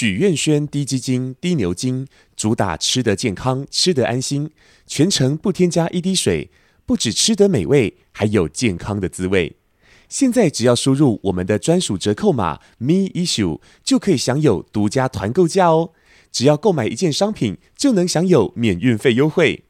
[0.00, 4.48] 许愿轩低基金、低牛精，主打吃得健康、吃得安心，
[4.86, 6.48] 全程不添加一滴水，
[6.86, 9.56] 不止吃得美味，还有健康的滋味。
[10.08, 15.90] 现在只要输入我们的专属折扣码 Me Issue，就可以享有独家团购价哦。
[16.32, 19.64] 只要购买一件商品，就能享有免运费优惠。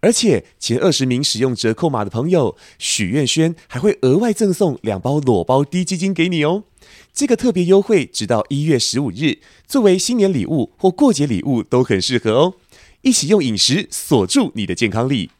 [0.00, 6.64] 而且前二十名使用折扣码的朋友，许愿轩还会额外赠送两包裸包低基金给你哦。
[7.12, 12.54] 这个特别优惠直到一月十五日，作为新年礼物或过节礼物都很适合哦。
[13.02, 15.30] 一起用饮食锁住你的健康力。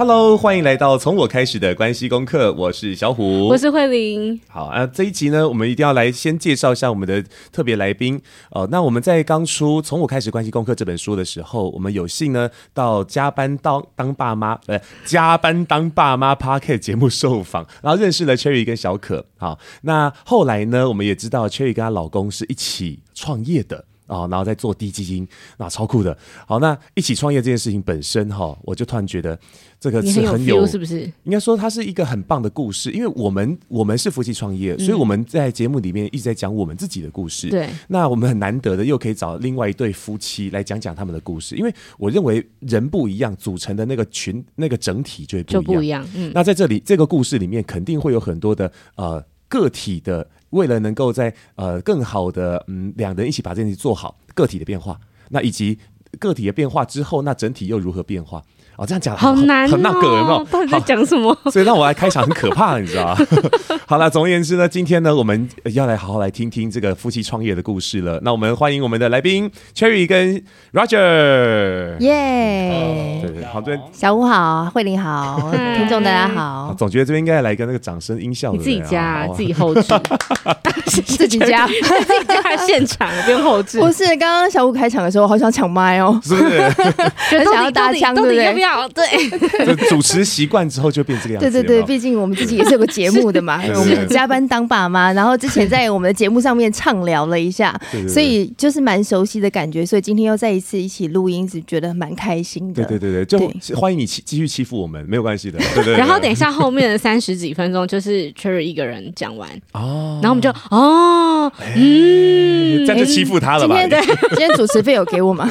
[0.00, 2.54] Hello，欢迎来到从我开始的关系功课。
[2.54, 4.40] 我是小虎，我是慧玲。
[4.48, 8.18] 好啊，这一集呢，我们一定要来先介绍一下我们的特别来宾
[8.52, 8.66] 哦。
[8.70, 19.26] 那我们在刚出《从我开始关系功课》这本书的时候，我们有幸呢到加班当当爸妈，呃，加班当爸妈 Parker 节目受访， 然后认识了 Cherry 跟小可。
[19.36, 23.84] 好，那后来呢，我们也知道 Cherry 跟她老公是一起创业的。
[24.10, 26.16] 哦，然后再做低基金，那超酷的。
[26.46, 29.38] 好，那一起创业这件事情本身哈，我就突然觉得
[29.78, 31.00] 这个是很有，有是不是？
[31.22, 37.48] 应该说它是一个很棒的故事，因为我们我们是夫妻创业，所以我们在节目里面一直在讲我们自己的故事。
[37.48, 45.64] 对、嗯，那我们很难得的又可以找另外一对夫妻来讲讲他们的故事，因为我认为人不一样，组成的那个群那个整体就会不一样。
[45.64, 46.08] 就不一样。
[46.16, 50.26] 嗯，那在这里这个故事里面，肯定会有很多的呃个体的。
[50.50, 55.78] 为了能够在呃更好的嗯两人一起把这件事做好，个体的变化，那以及
[56.18, 58.42] 个体的变化之后，那整体又如何变化？
[58.76, 60.44] 哦，这样讲好难、哦，很那个有没有？
[60.50, 61.36] 到底在讲什么？
[61.52, 63.16] 所以让我来开场很可怕，你知道吗？
[63.86, 68.18] 好了，总而言之呢，今天呢，我们要来好好来听听这个夫妻创业的故事了。
[68.22, 73.20] 那我们欢迎我们的来宾 Cherry 跟 Roger，耶！
[73.20, 76.74] 对对，好，对，小吴好，慧玲好，听众大家好。
[76.78, 79.82] 总觉得这边应该来个那个掌声音效，你自己加，自己后置，
[81.04, 83.78] 自己加，自己加现场不用后置。
[83.78, 86.60] 不是，刚刚小虎开场的时候，好想抢麦哦，是不是？
[87.30, 88.52] 很想要搭腔，对不对？
[88.94, 91.50] 对， 主持习惯之后就变这个样子。
[91.50, 97.78] 对对对，毕竟我们自己也是有个节目的嘛，我们加班当爸妈，然后之前在我们的节目上面畅聊了一下，
[98.08, 99.84] 所以就是蛮熟悉的感觉。
[99.84, 102.84] 所以今天又再一次一起录音，是觉得蛮开心的。
[102.84, 105.58] 对对对对，就欢迎你继继续欺负我们，没有关系的。
[105.74, 105.96] 对对。
[105.96, 113.80] 然后等一下后面的三十几分钟就是 Cherry 一个人讲完哦，然后我们就哦，嗯，这样就欺负他了吧？
[113.80, 115.50] 今天今天主持费有给我吗？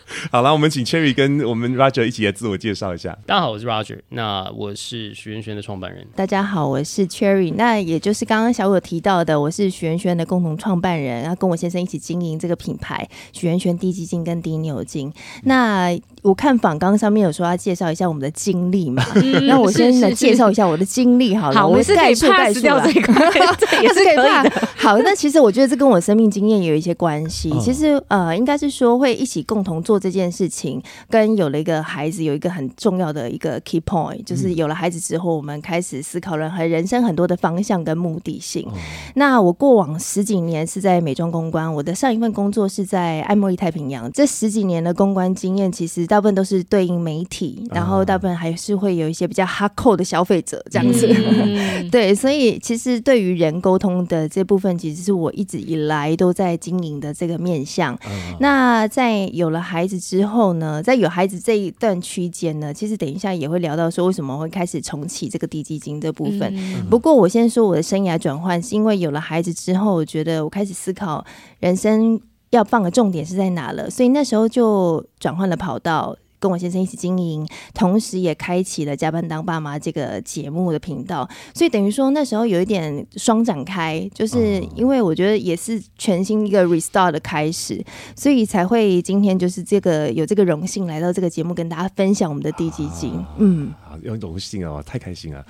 [0.29, 3.17] 好了，我们请 Cherry 跟我们 Roger 一起来自我介绍一下。
[3.25, 6.05] 大家好，我是 Roger，那我是许愿轩的创办人。
[6.15, 15.07] 大家好，我是 Cherry，那也就是刚刚小虎提到的，我是许愿轩的共同创办人，然后跟我先生一起经营这个品牌许愿轩低基金跟低牛精。
[15.09, 15.13] 嗯、
[15.45, 19.03] 那我看访纲上面有说要介绍一下我们的经历嘛，
[19.47, 21.55] 那、嗯、我先来介绍一下我的经历好了。
[21.55, 24.67] 好，我是概述概述掉这也是可以 的。
[24.77, 27.51] 好，那其实我觉得这跟我生命经验也有一些关系。
[27.59, 38.67] 其实呃，应该是说会一起共同做这件事情，跟有了一个孩子有一个很重要的一个 key point，就是有了孩子之后，我们开始思考了和人生很多的方向跟目的性。
[39.15, 44.11] 那我过往十几年是在美妆公关，我的上一份工作是在爱茉莉太平洋。
[44.11, 51.07] 这十几年的公关经验，其实大部分都是对应媒体，然后大部分还是会有一些比较 hardcore 的消费者这样子。
[51.07, 57.97] 嗯、 对，所以其实对于人沟通的这部分，其实是我一直以来都在经营的这个面向。
[58.39, 66.51] 那在有了孩子之后呢，在有孩子这一段区间呢，其实等一下也会聊到说为什么会开始重启这个低基金这部分。
[66.53, 71.23] 嗯、不过我先说我的生涯转换，是因为有了孩子之后，我觉得我开始思考
[71.59, 72.19] 人生
[72.49, 76.17] 要放的重点是在哪了，所以那时候就转换了跑道。
[76.41, 87.81] 跟我先生一起经营，同时也开启了《加班当爸妈》这个节目的频道，所以等于说那时候有一点双展开，就是因为我觉得也是全新一个 restart 的开始，
[88.15, 93.23] 所以才会今天就是这个有这个荣幸来到这个节目跟大家分享我们的滴鸡精。
[93.37, 95.45] 嗯，好，有荣幸啊，太开心了。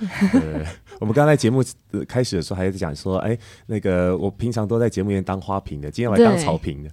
[1.02, 1.64] 我们刚才节目
[2.06, 6.90] 开始的时候还在讲说，哎，那个我平常都在节目里面当花瓶的，今天我来当草坪的，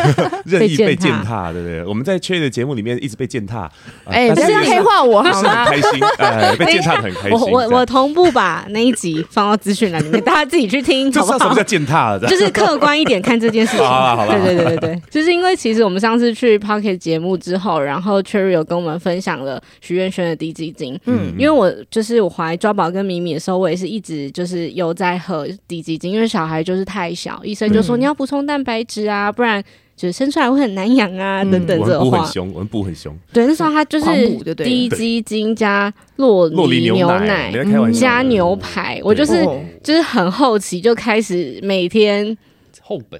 [0.46, 1.84] 任意被践踏，对不对？
[1.84, 3.46] 我们在 Cherry 的节目里面一直被践。
[3.50, 3.68] 踏，
[4.04, 5.64] 哎、欸，不是要黑化我好吗？
[5.64, 7.32] 很开心， 哎，被践踏很开心。
[7.32, 11.38] 我我我同步把那一集放到资讯栏里面，大家自己去听， 好不好？
[11.38, 12.16] 什么叫践踏？
[12.18, 13.84] 就是客观一点看这件事情。
[13.84, 20.96] 好了好了，对对对对对，就是因为其实我们上次去 Pocket 节目之后，然后 Cherry 有跟我们分享了许愿轩的低基金。
[21.06, 29.62] 嗯，因为我就是我怀抓宝跟米米的时候，我也是一直就是有在喝低基精，因为小孩就是太小，医生就说你要补充蛋白质啊，不然。
[29.96, 32.22] 就是生出来会很难养啊，等等这种话。
[32.22, 33.14] 很凶，文布很凶。
[33.34, 37.52] 对，那时候他就是低基精加洛梨牛奶
[37.92, 39.46] 加牛排，我就是
[39.82, 42.34] 就是很好奇就开始每天。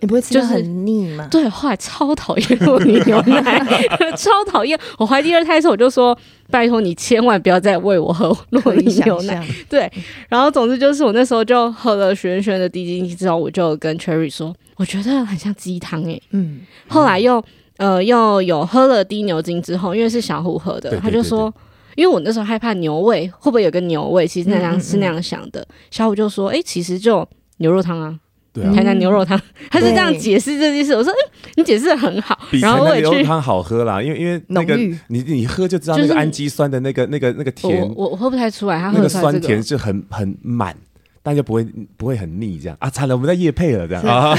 [0.00, 1.28] 你不会吃的很腻吗？
[1.31, 3.58] 对，后来超讨厌酪梨牛奶，
[4.17, 4.78] 超讨厌。
[4.99, 6.17] 我怀第二胎的时候，我就说
[6.50, 9.90] ：“拜托你千万不要再喂我喝酪梨牛奶。”对，
[10.28, 17.43] 然后总之就是我那时候就喝了许愿轩的滴鸡精之后，我就跟 Cherry 说：“我觉得很像鸡汤诶。”嗯，后来又
[17.76, 21.52] 呃又有喝了低牛精之后，因为是小虎喝的，他就说
[21.94, 27.26] ：“因为我那时候害怕牛味会不会有个牛味，其实那样是那样想的。”小虎就说：“哎，其实就
[27.58, 28.19] 牛肉汤啊。”
[28.52, 30.93] 台南牛肉汤， 他是这样解释这件事。
[30.93, 32.37] 我说，嗯，你解释的很好。
[32.61, 33.08] 然后我也去。
[33.08, 34.76] 牛肉汤好喝啦，因为因为那个
[35.08, 37.81] 你你喝就知道那个氨基酸的那个那个那个甜。
[37.94, 40.76] 我我喝不太出来，它那个酸甜是很很满，
[41.23, 41.64] 但就不会
[41.97, 42.91] 不会很腻这样啊。
[42.91, 44.35] 惨了，我们在夜配了这样 啊。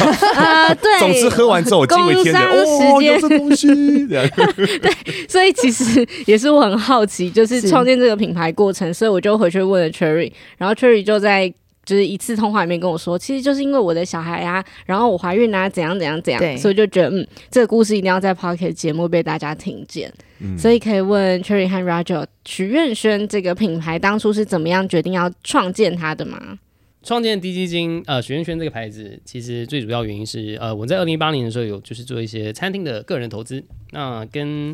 [0.75, 0.99] 对。
[0.99, 3.67] 总之喝完之后我惊为天人哦，有这东西
[4.07, 4.29] 这样。
[4.35, 11.53] 对，所以其实也是我很好奇，就是创建这个品牌过程，所以我就回去问了 Cherry，然后 Cherry 就在。
[11.91, 20.09] 就是一次通话里面跟我说，其实就是因为我的小孩啊，然后我怀孕啊，怎样怎样怎样，所以就觉得嗯，这个故事一定要在 Pocket 节目被大家听见。
[20.39, 26.57] 嗯、所以可以问 Cherry 和 Roger 许愿轩这个品牌当初是怎么样决定要创建它的吗？
[27.03, 33.61] 创建低基金呃许愿轩这个牌子，其实最主要原因是呃我在二零一八年的时候有就是做一些餐厅的个人投资，
[33.91, 34.73] 那跟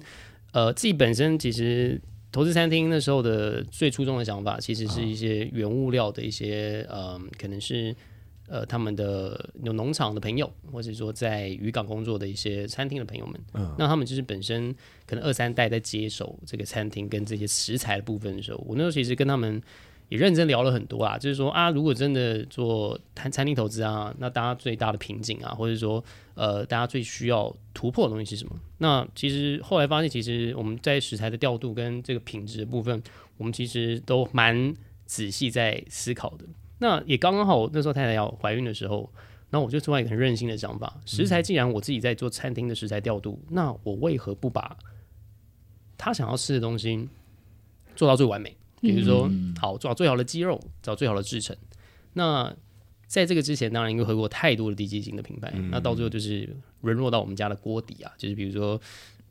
[0.52, 2.00] 呃自己本身其实。
[2.32, 7.96] 投资餐厅那时候的最初衷的想法，其实是一些原物料的一些，嗯、呃，可能是
[8.48, 14.76] 呃他们的有农场的朋友，或者说在渔港工作的一些餐厅的朋友们，嗯，那他们就是本身
[15.06, 19.62] 可能二三代在接手这个餐厅跟这些食材的部分的时候，我那时候其实跟他们。
[20.10, 26.04] 也认真聊了很多啊，就是说啊，如果真的做餐餐厅投资啊，那大家最大的瓶颈啊，或者说
[26.36, 28.56] 呃，大家最需要突破的东西是什么？
[28.78, 33.02] 那其实后来发现，其实我们在食材的调度跟这个品质的部分，
[33.38, 34.74] 我们其实都蛮
[35.06, 36.46] 仔细在思考的。
[36.80, 39.12] 那也刚刚好，那时候太太要怀孕的时候，
[39.50, 44.78] 那我就突然一个很任性的想法：食材既然我自己在做餐厅的食材调度，那我为何不把
[45.98, 47.08] 他想要吃的东西
[47.96, 48.56] 做到最完美？
[48.82, 49.30] 比如说，
[49.60, 51.56] 好，找最好的鸡肉，找最好的制成。
[52.14, 52.54] 那
[53.08, 56.48] 在这个之前，当然因为喝过太多的低基型的品牌，嗯、那到最后就是
[56.82, 58.80] 沦落到我们家的锅底啊，就是比如说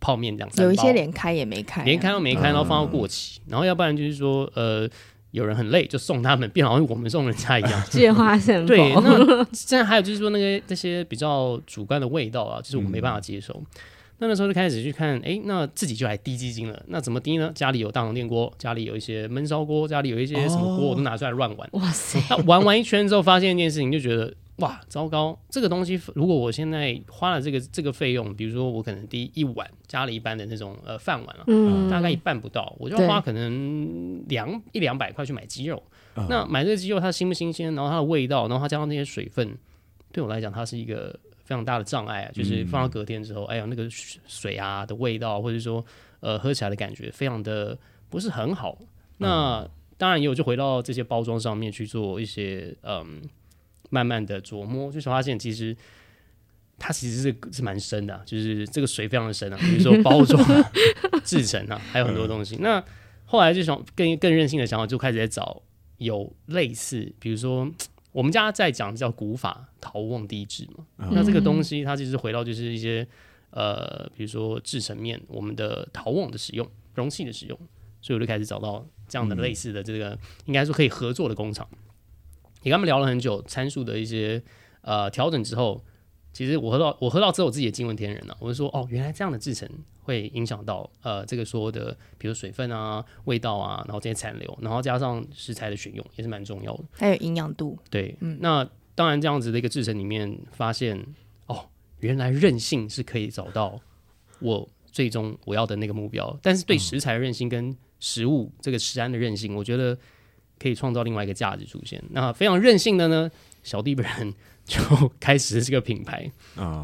[0.01, 4.89] 泡面两三包，有一些连开也没开、啊，连开都没开，然后放到过期，嗯、然后要不然就是说，呃，
[5.31, 8.93] 有人很累就送他们，变好像我们送人家一样， 借花献对。
[8.95, 13.55] 那现在还有就是说那个那些比较主观的味道啊，就是我没办法接受。
[13.55, 13.67] 嗯
[14.19, 16.83] 那那时候就开始去看，哎，那自己就来滴鸡精了。
[16.89, 17.53] 那怎么滴呢？
[17.55, 21.69] 家里有大铜电锅，家里有一些焖烧锅，家里有一些什么锅，我都拿出来乱玩。
[21.73, 22.19] 哇塞！
[22.31, 25.39] 那 玩完一圈之后，发现一件事情，就觉得哇，糟糕！
[25.51, 35.83] 这个东西如果我现在花了这个这个费用，比如说我可能滴一碗家里一般的那种呃饭碗了，嗯，大概一半不到，我就花可能两一两百块去买鸡肉。
[36.15, 37.75] 嗯、那买这个鸡肉它新不新鲜？
[37.75, 39.59] 然后它的味道，然后它加上那些水分，
[40.11, 41.15] 对我来讲，它是一个。
[41.47, 43.89] 非常大的障碍啊，就是放到隔天之后，嗯、哎呀，那个
[44.27, 45.83] 水啊的味道，或者说
[46.19, 47.79] 呃喝起来的感觉，非常的
[48.11, 48.77] 不是很好。
[49.19, 53.23] 那、嗯、当然也有，就回到这些包装上面去做一些嗯，
[53.91, 55.75] 慢慢的琢磨，就是发现其实
[56.77, 59.57] 它其实是是蛮深的、啊，就是这个水非常的深啊。
[59.61, 60.71] 比如说 包装、啊、
[61.25, 62.57] 制成啊，还有很多东西。
[62.57, 62.85] 嗯、那
[63.25, 65.63] 后来就想更更任性的想法，就开始在找
[65.99, 67.71] 有类似，比如说。
[68.17, 73.07] 我们家在讲叫古法陶瓮地质嘛，嗯、那这个东西它其实回到就是一些
[73.51, 77.59] 呃，比如说制成面，我们的陶瓮的使用、容器的使用，
[78.01, 81.69] 所以我就开始找到这样的类似的这个，嗯、应该说可以合作的工厂。
[82.63, 84.43] 也跟他们聊了很久参数的一些
[84.81, 85.85] 呃调整之后。
[86.37, 88.37] 其实我喝到我喝到之后，我自己也惊为天人了。
[88.41, 89.67] 我就说，哦，原来这样的制成
[90.03, 96.85] 会影响到呃这个说的，比如水分啊、味道啊，然后这些残留，然后加上食材的选用也是蛮重要的。
[96.93, 97.79] 还有营养度。
[97.89, 101.03] 对，嗯，那当然这样子的一个制成里面发现，
[101.47, 101.67] 哦，
[102.01, 103.81] 原来韧性是可以找到
[104.41, 106.39] 我最终我要的那个目标。
[106.43, 109.97] 但是对食材的韧性跟食物这个食安的韧性，我觉得
[110.59, 112.05] 可以创造另外一个价值出现。
[112.11, 113.31] 那非常韧性的呢，
[113.63, 114.35] 小弟本人。
[114.67, 116.31] 就开始这个品牌。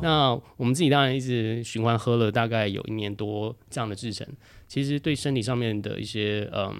[0.00, 4.26] 那我们自己当然一直循环喝了大概有一年多这样的制成，
[4.66, 6.74] 其实对身体上面的一些嗯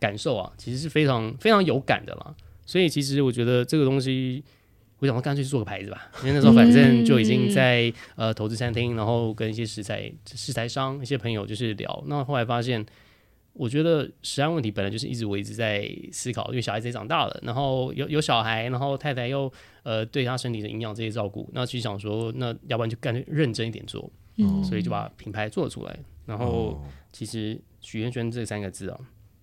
[0.00, 2.34] 感受啊，其实是非常非常有感的啦。
[2.66, 4.42] 所以其实我觉得这个东西，
[5.00, 12.84] 我想说干脆做个牌子吧，因为那时候反正就已经在呃投资餐厅，然后跟一些食材食材商一些朋友就是聊，那后来发现
[13.54, 19.50] 我觉得食安问题本来就是一直我一直在思考，因为小孩子也长大了，然后有有小孩，然后太太又
[19.84, 25.96] 呃对他身体的营养这些照顾，那其实想说，那要不然就干脆认真一点做，嗯，所以就把品牌做出来。
[26.26, 26.82] 然后
[27.12, 28.98] 其实许愿轩这三个字啊，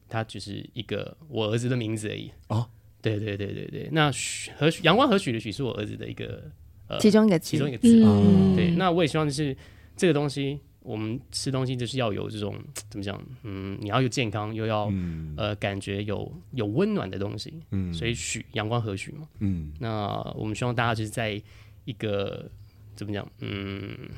[0.09, 2.29] 它只是一个我儿子的名字而已。
[2.49, 2.67] 哦，
[3.01, 6.51] 对对对对对，那许和阳光和许的许是我儿子的一个
[6.87, 9.55] 呃其中一个其中一个字，嗯，对，那我也希望就是
[9.95, 10.59] 这个东西。
[10.83, 12.55] 我们吃东西就是要有这种
[12.89, 13.21] 怎么讲？
[13.43, 17.53] 嗯，你要有健康，又要、嗯、呃感觉有有温暖的东西。
[17.69, 19.27] 嗯，所以许阳光和许嘛。
[19.39, 21.39] 嗯，那我们希望大家就是在
[21.85, 22.49] 一个
[22.95, 23.27] 怎么讲？
[23.39, 24.09] 嗯，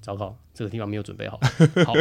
[0.00, 1.40] 糟糕，这个地方没有准备好。
[1.84, 1.94] 好，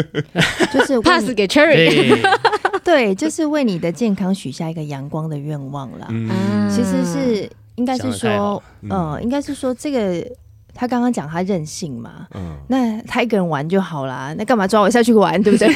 [0.72, 2.22] 就是 pass 给 Cherry。
[2.86, 6.08] 对，就是为你的健康许下一个阳光的愿望了。
[6.10, 10.36] 嗯，其实是应该是说，嗯、呃，应该是说这个。
[10.74, 15.68] 他刚刚讲他任性嘛，嗯，那他一个人玩就好啦，那干嘛抓我下去玩，对不对？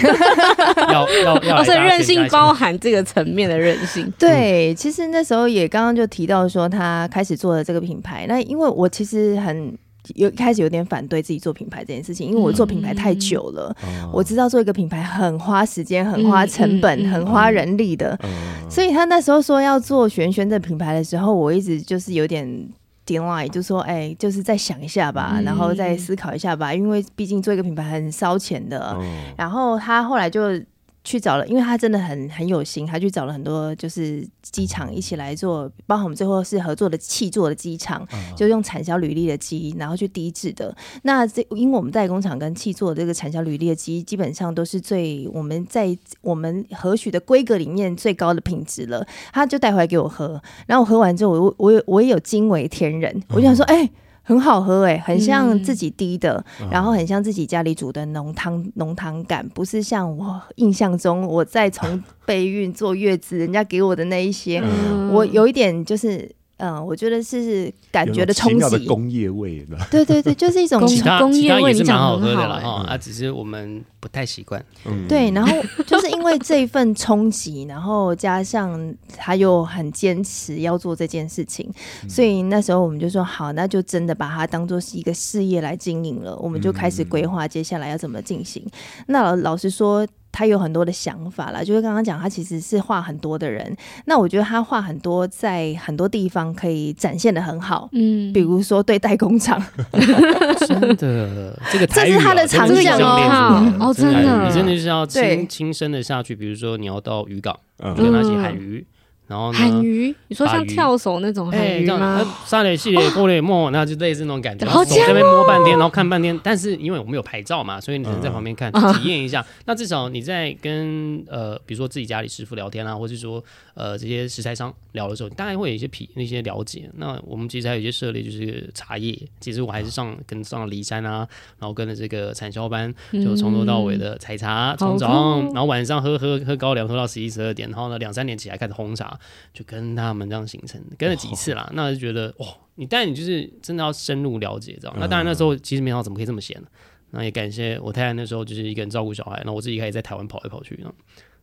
[0.91, 4.11] 要 要要，所以任性包含这个层面的任性。
[4.17, 9.77] 对，其实那时候也刚刚就提到说他开始做了这个品牌，那因为我其实很
[10.15, 18.29] 有开始有点反对自己做品牌这件事情，因为我做品牌太久了，嗯、我知道做一个品牌很花时间、很花成本、嗯、很花人力的，嗯、
[18.69, 22.67] 所以他那时候说要做玄玄的品牌的时候，我一直就是有点。
[23.05, 28.97] 点就说，哎、欸，就是再想一下吧，嗯、然后再思考一下吧，因为毕竟做一个品牌很烧钱的。
[28.99, 30.61] 嗯、然后他后来就。
[31.05, 40.75] 去找了，因为他真的很很有心，他去找了很多就是机场一起来做，包括我们最后是合作的气座的机场，嗯、就用产销履历的机，然后去低制的。
[41.03, 49.05] 那这因为我们代工厂跟契作的这个产销履历的机，基本上都是最我们在我们合许的规格里面最高的品质了。
[49.31, 53.85] 他就带回来给我喝，然后我喝完之后，我我我也有惊为天人，我就想说，哎、嗯。
[53.85, 53.91] 欸
[54.25, 66.35] 很好喝哎、欸，很像自己滴的，嗯、然后很像自己家里煮的浓汤浓汤感，不是像我印象中我在从备孕坐月子人家给我的那一些，嗯、我有一点就是。
[66.57, 70.79] 嗯，我觉得是感觉的冲击，的工业味， 对对对，就是一种
[71.19, 72.83] 工业味，也是蛮好喝的了哈。
[72.87, 74.63] 啊，只是我们不太习惯。
[74.85, 75.29] 嗯， 对。
[75.31, 75.53] 然后
[75.85, 81.69] 就是因为这一份冲击，然后加上他又很坚持要做这件事情，
[82.07, 86.35] 所以那时候我们就说好，那就真的把它当做是一个事业来经营了。
[86.37, 88.65] 我们就开始规划接下来要怎么进行。
[89.07, 90.07] 那老老实说。
[90.35, 93.73] 他有很多的想法啦，就是刚刚讲，他其实是话很多的人。
[94.03, 97.87] 那我觉得他话很多，在很多地方可以展现的很好。
[97.93, 99.63] 嗯，比如说对代工厂，
[100.67, 103.73] 真的，这个这是他的长项哦。
[103.79, 106.35] 哦，真的，你真的是要亲亲身的下去。
[106.35, 107.57] 比如说你要到渔港，
[107.95, 108.85] 跟他一起喊鱼。
[109.27, 109.57] 然后呢？
[109.57, 112.23] 喊鱼，你说像跳手那种喊鱼吗？
[112.45, 114.65] 沙雷系列、波雷莫，那就类似那种感觉。
[114.71, 116.39] 手在那边摸半天，然后看半天。
[116.43, 119.43] 但是因为我们有牌照嘛，所以你只能在旁边看，体验一下。
[119.65, 126.89] 那至少你在跟呃，比如说自己家里师傅聊天啊，或者说呃这些食材商聊的时候，大概会有一些皮那些了解。
[126.97, 129.17] 那我们其实还有一些涉猎，就是茶叶。
[129.39, 131.27] 其实我还是上跟上了梨山啊，
[131.59, 139.14] 然后跟着这个产销班，就从头到尾的采茶、从早上，然后晚上喝喝喝高粱，喝到十一十二点，然后呢两三点起来开始烘茶。
[139.53, 142.45] 就跟他们这样形成，跟了几次啦，哦、那就觉得哦，
[142.75, 144.93] 你但你就是真的要深入了解，知道？
[144.95, 146.67] 嗯、那当然那时候其实没想到怎么可以这么闲呢，
[147.11, 150.83] 那也感谢我太太那时候就是一个人照顾小孩，然后我自己可以在台湾跑来跑去，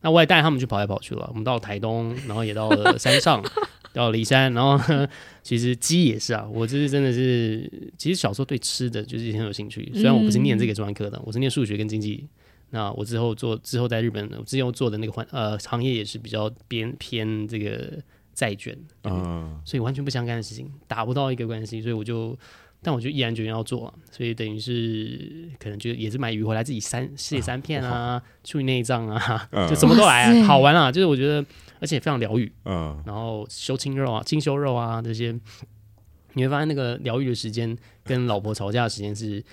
[0.00, 1.26] 那我也带他们去跑来跑去了。
[1.29, 3.41] 我们到台东，然后也到了山上，
[3.93, 4.76] 到了梨山，然后
[5.45, 12.26] 其实鸡也是啊，我就是真的是，其实小时候对吃的就是很有兴趣，虽然我不是念这个专科的，我是念数学跟经济。
[12.75, 18.02] 那我之后做之后在日本，我之前做的那个环呃行业也是比较偏偏这个
[18.33, 18.75] 债券，
[19.05, 22.35] 嗯，所以完全不相干的事情，打不到一个关系，所以我就，
[22.81, 31.45] 但我就毅然决定要做，所以等于是可能就也是买鱼回来自己三世界三片啊，处理内脏啊，嗯、就什么都来啊，好玩啊，就是我觉得
[31.79, 35.38] 而且非常疗愈，嗯，然后修清肉啊、清修肉啊这些，
[36.33, 39.45] 你会发现那个疗愈的时间跟老婆吵架的时间是。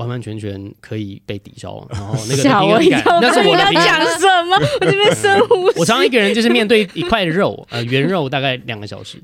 [0.00, 3.70] 完完全全可以被抵消，然后那个平衡感，那是我要。
[3.72, 4.56] 讲什么？
[4.80, 5.78] 我这边深呼吸。
[5.78, 9.22] 我常常一个人就是面对一块肉，呃，圆肉大概两个小时，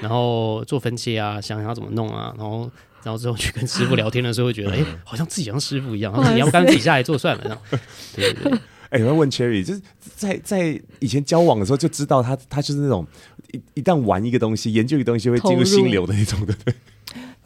[0.00, 2.70] 然后做分切啊，想想要怎么弄啊，然后
[3.02, 6.12] 然后之后去跟师傅聊天的时候，会觉得哎、欸，好像自己像师傅一样。
[6.12, 7.58] 他说你要不干脆自己下来做算了，这样。
[8.14, 8.58] 对对对。
[8.90, 9.82] 哎、欸，我要问 Cherry，就是
[10.16, 13.06] 在在以前交往的时候就知道他他就是那种
[13.52, 16.74] 一一旦玩一个东西，研究一个东西会进入心流的那种，对不对？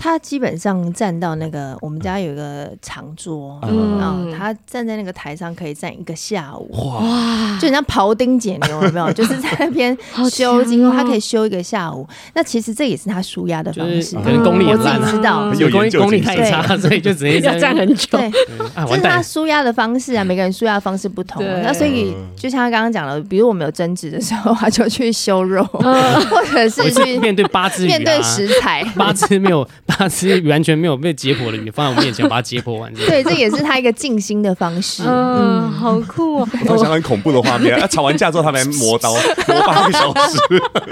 [0.02, 3.96] 他基本上站到那个我们家有一个长桌，嗯。
[4.00, 9.10] 然后他站在那个台上可以站一个下午，哇，就像庖丁解牛，有没有？
[9.14, 9.96] 就是在那边
[10.28, 12.04] 修经，他可以修一个下午。
[12.34, 15.52] 那其实这也是他舒压的方式，可能功力我自己知道。
[15.70, 18.18] 功功力太差， 所以就直接要站很久。
[18.18, 18.26] 对，
[18.74, 21.44] 啊，这是他，舒压的方式啊，每个人舒压的方式不同。
[21.62, 26.20] 那所以就像他刚刚讲了，比如我们有争执的时候，他就去修肉，嗯。
[26.32, 28.82] 或者是去面对八只面对食材。
[28.96, 29.66] 八只没有
[29.98, 32.92] 八只完全没有被解剖的鱼放在我们面前，把它解剖完。
[32.94, 35.02] 对，这也是他一个静心的方式。
[35.06, 36.48] 嗯，好酷哦！
[36.66, 37.78] 好像很恐怖的画面。
[37.78, 39.12] 他， 吵完架之后，他们磨刀，
[39.48, 40.38] 磨八个小时。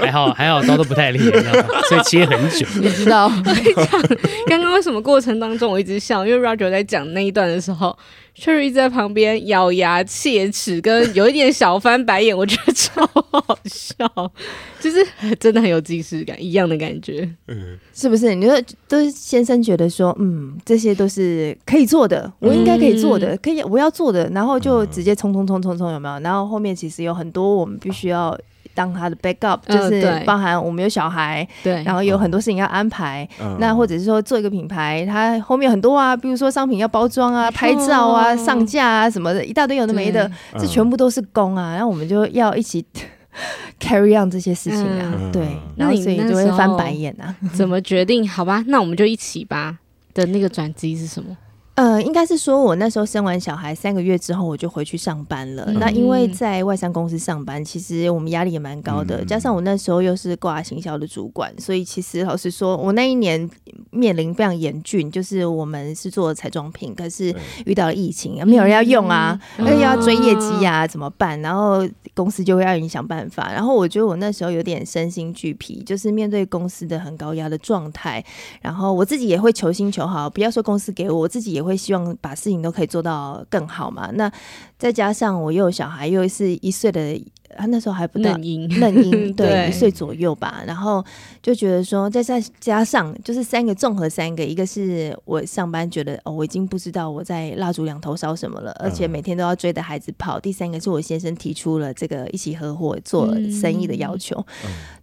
[0.01, 1.81] 还好还好刀都不太利，你知道吗？
[1.89, 2.67] 所以切很久。
[2.81, 3.29] 你知道，
[4.47, 6.27] 刚刚为什么过程当中我一直笑？
[6.27, 7.97] 因为 Roger 在讲那一段的时候
[8.39, 14.33] ，Cherry 一直在旁边咬牙切齿，跟有一点小翻白眼，我觉得超好笑，
[14.81, 15.07] 就是
[15.39, 17.29] 真的很有即视感，一样的感觉。
[17.49, 18.35] 嗯是不是？
[18.35, 18.59] 你说
[18.91, 26.19] 都是先生觉得说，嗯，这些都是可以做的，我应该可以做的，可以我要做的，然后就直接冲冲冲冲冲，有没有？
[26.19, 28.37] 然后后面其实有很多我们必须要
[28.75, 33.29] 当他的 backup，就是包含我们有小孩，对，然后有很多事情要安排。
[33.41, 40.29] 嗯那或者是说做一个品牌，它后面很多啊，比如说商品要包装啊、拍照啊、哦上架啊什么的，一大堆有的没的，
[40.59, 41.75] 这全部都是工啊。
[41.75, 42.85] 然后我们就要一起
[43.81, 45.47] carry on 这些事情啊，嗯对，
[45.77, 47.35] 那你然后所以就会翻白眼啊。
[47.55, 48.29] 怎么决定？
[48.29, 49.79] 好吧，那我们就一起吧。
[50.13, 51.37] 的那个转机是什么？
[51.81, 55.65] 呃，应该是说，我那时候生完小孩三个月之后，我就回去上班了。
[55.67, 63.49] 嗯那因为在外商公司上班，其实我们压力也蛮高的，嗯加上我那时候又是挂行销的主管，所以其实老实说，我那一年
[63.93, 67.35] 面临非常严峻，就是我们是做彩妆品，可是
[67.65, 71.41] 遇到了疫情，没有人要用啊，嗯而且要追业绩啊，怎么办？
[71.41, 73.51] 然后公司就会要你想办法。
[73.51, 78.23] 然后我觉得我那时候有点身心俱疲，就是面对公司的很高压的状态，
[78.61, 84.11] 然后我自己也会求新求好，不要说公司给我，我自己也会会希望把事情都可以做到更好嘛。
[84.15, 84.31] 那
[84.77, 87.15] 再加上我又有小孩，又是一岁的，
[87.57, 90.63] 他那时候还不到嫩婴，嫩婴， 对，对一岁左右吧。
[90.67, 91.05] 然后
[91.43, 100.39] 就觉得说，再再加上就是三个综合三个，一个是我上班觉得哦，我已经不知道我在蜡烛两头烧什么了，而且每天都要追着孩子跑。
[100.39, 104.45] 第三个是我先生提出了这个一起合伙做生意的要求，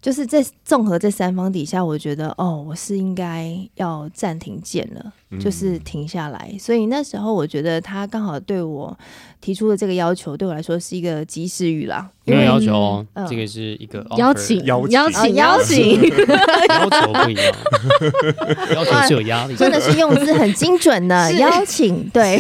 [0.02, 6.56] 就是在综合这三方底下，我觉得哦，我是应该要暂停键了，就是停下来。
[6.60, 8.98] 所以那时候我觉得他刚好对我
[9.40, 12.10] 提出的这个要求，对我来说是一个及时雨啦。
[12.26, 13.26] 没有要求哦，嗯。
[13.30, 14.92] 这个是一个邀请，邀请。
[14.92, 16.02] 邀请，哦邀请
[16.70, 17.56] 要求不一样，
[18.76, 22.38] 要求是有压力， 真的是用字很精准的 邀请，对，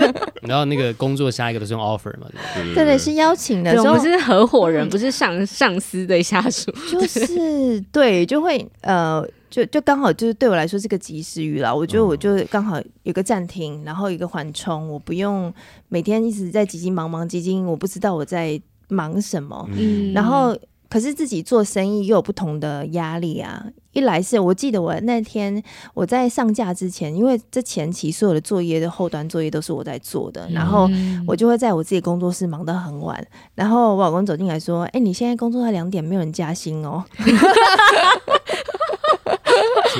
[0.42, 2.74] 然后那个工作下一个都是用 offer 嘛，对不对？
[2.74, 6.70] 真的是邀请的我们，是合伙人，不是上上司的下属。
[6.90, 11.74] 就是对，就会呃，就就刚好就是对我来说是个及时雨啦。
[11.74, 15.52] 我觉得我就刚好有个暂停，然后一个缓冲，我不用
[15.88, 20.56] 每天一直在急急忙忙，急急，我不知道我在忙什么，嗯然后。
[20.90, 23.64] 可是自己做生意又有不同的压力啊！
[23.92, 25.62] 一来是我记得我那天
[25.94, 33.24] 我在上架之前，因为这前期所有的作业的后端作业都是我在做的，然后嗯我就会在我自己工作室忙到很晚。
[33.54, 37.04] 然后我老公走进来说：“哎、你现在工作到两点，没有人加薪哦。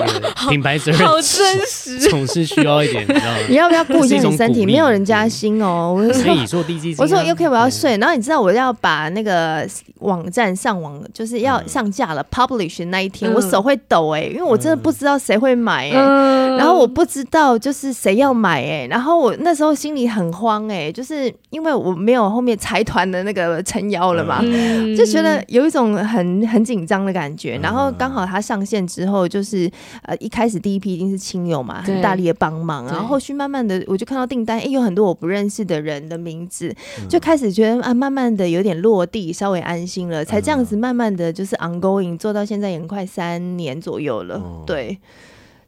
[0.06, 3.36] 这个品牌责任好真实，总是需要一点，你知道吗？
[3.48, 4.64] 你要不要顾一下你身体？
[4.64, 9.66] 没有人加薪哦。”我说以做低基：“金啊，我说 OK，我要睡。”然后你知道我要把那个
[9.98, 27.58] 网站上网，就是要上架了、publish 那一天，嗯我手会抖哎、因为我真的不知道谁会买哎、嗯然后我不知道就是谁要买哎、然后我那时候心里很慌哎、就是因为我没有后面财团的那个撑腰了嘛，嗯就觉得有一种很很紧张的感觉。
[27.62, 29.70] 然后刚好它上线之后，就是
[30.02, 36.74] 呃一开始第一批一定是亲友嘛，很大力的帮忙，对然后后续慢慢的我就看到订单，哎，有很多我不认识的人的名字，
[37.08, 44.64] 就开始觉得啊，慢慢的有点落地，稍微安心了，才这样子慢慢的就是 ongoing 做到现在也快三年左右了，哦。
[44.66, 44.98] 对。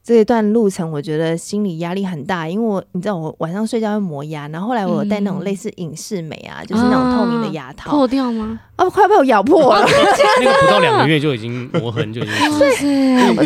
[0.04, 8.58] 这一段路程，我觉得心理压力很大，因为我你知道我晚上睡觉会磨牙，然后后来我有戴那种类似隐适美啊，就是那种透明的牙套，破掉吗？
[8.76, 9.86] 哦，快被我咬破了。
[10.40, 12.74] 那个不到两个月就已经磨痕就已经是对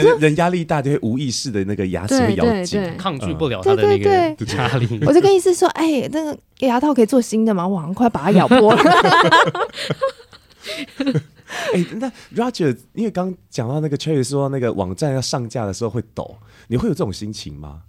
[0.01, 4.99] 人人压力大就会无意识的那个牙齿会咬紧抗拒不了它的那对个压力。
[5.07, 7.69] 我就跟医师说，哎、那个牙套可以做新的吗？
[7.69, 8.83] 我好像快把它咬破了。
[11.75, 16.37] 哎、那 Roger，因为刚讲到那个 Cherry 说那个网站要上架的时候会抖，
[16.69, 17.83] 你会有这种心情吗？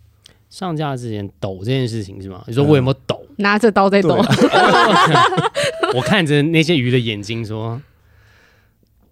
[0.50, 2.44] 上架之前抖这件事情是吗？
[2.48, 3.22] 你说我有没有抖？
[3.38, 4.16] 拿着刀在抖
[5.94, 7.82] 我看着那些鱼的眼睛说，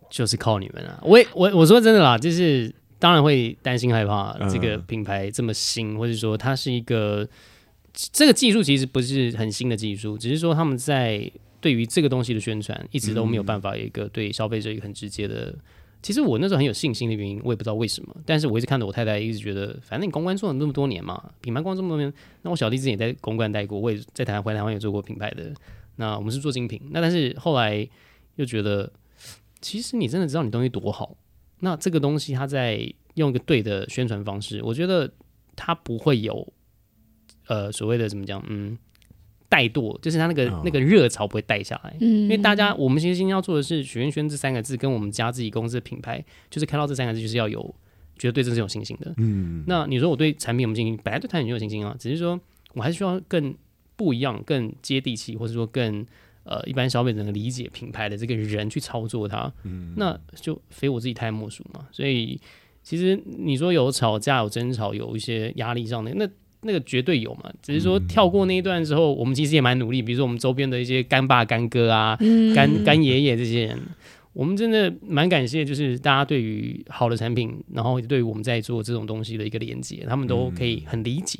[0.09, 0.99] 就是靠你们啊！
[1.03, 7.27] 我也我我说真的啦，就是当然会担心害怕这个品牌这么新，或者说它是一个
[7.93, 11.29] 这个技术其实不是很新的技术，只是说他们在
[11.65, 15.51] 对于这个东西的宣传一直都没有办法有一个对消费者一个很直接的。
[16.03, 25.51] 其实我那时候很有信心的原因，我也不知道为什么，但是我一直看着我太太，一直觉得反正你公关做了那么多年嘛，品牌光这么多年，那我小弟之前也在公关待过，我也在台湾回台湾也做过品牌的。
[25.95, 27.89] 那我们是做精品，那但是后来
[28.35, 28.91] 又觉得，
[29.59, 31.17] 其实你真的知道你东西多好。
[31.61, 35.11] 那这个东西，它在用一个对的宣传方式，我觉得
[35.55, 36.47] 它不会有
[37.47, 38.77] 呃所谓的怎么讲，嗯，
[39.49, 41.95] 怠惰，就是他那个、哦、那个热潮不会带下来。
[41.99, 47.61] 嗯，因为大家我们其实今天要做的是许愿轩这三个字，跟我们家自己公司的品牌，就是看到这三个字，就是要有
[48.17, 49.13] 觉得对这是有信心的。
[49.17, 50.99] 嗯，那你说我对产品有没有信心？
[51.03, 52.39] 本来对产品就有信心啊，只是说
[52.73, 53.55] 我还是需要更
[53.95, 56.05] 不一样、更接地气，或者说更。
[56.47, 61.87] 呃，一般消费者能理解品牌的这个人去操作它，嗯，那就非我自己太莫属嘛。
[61.91, 62.39] 所以
[62.83, 66.29] 其实你说有吵架、有争吵、有一些压力上的，那
[66.65, 67.49] 那个绝对有嘛。
[67.61, 70.01] 只是说跳过那一段之后，我们其实也蛮努力。
[70.01, 72.17] 比如说我们周边的一些干爸、干哥啊、
[72.53, 73.79] 干干爷爷这些人，
[74.33, 81.39] 我们真的蛮感谢，就是大家对于好的产品，然后对于我们在做这种东西的一个连接，他们都可以很理解。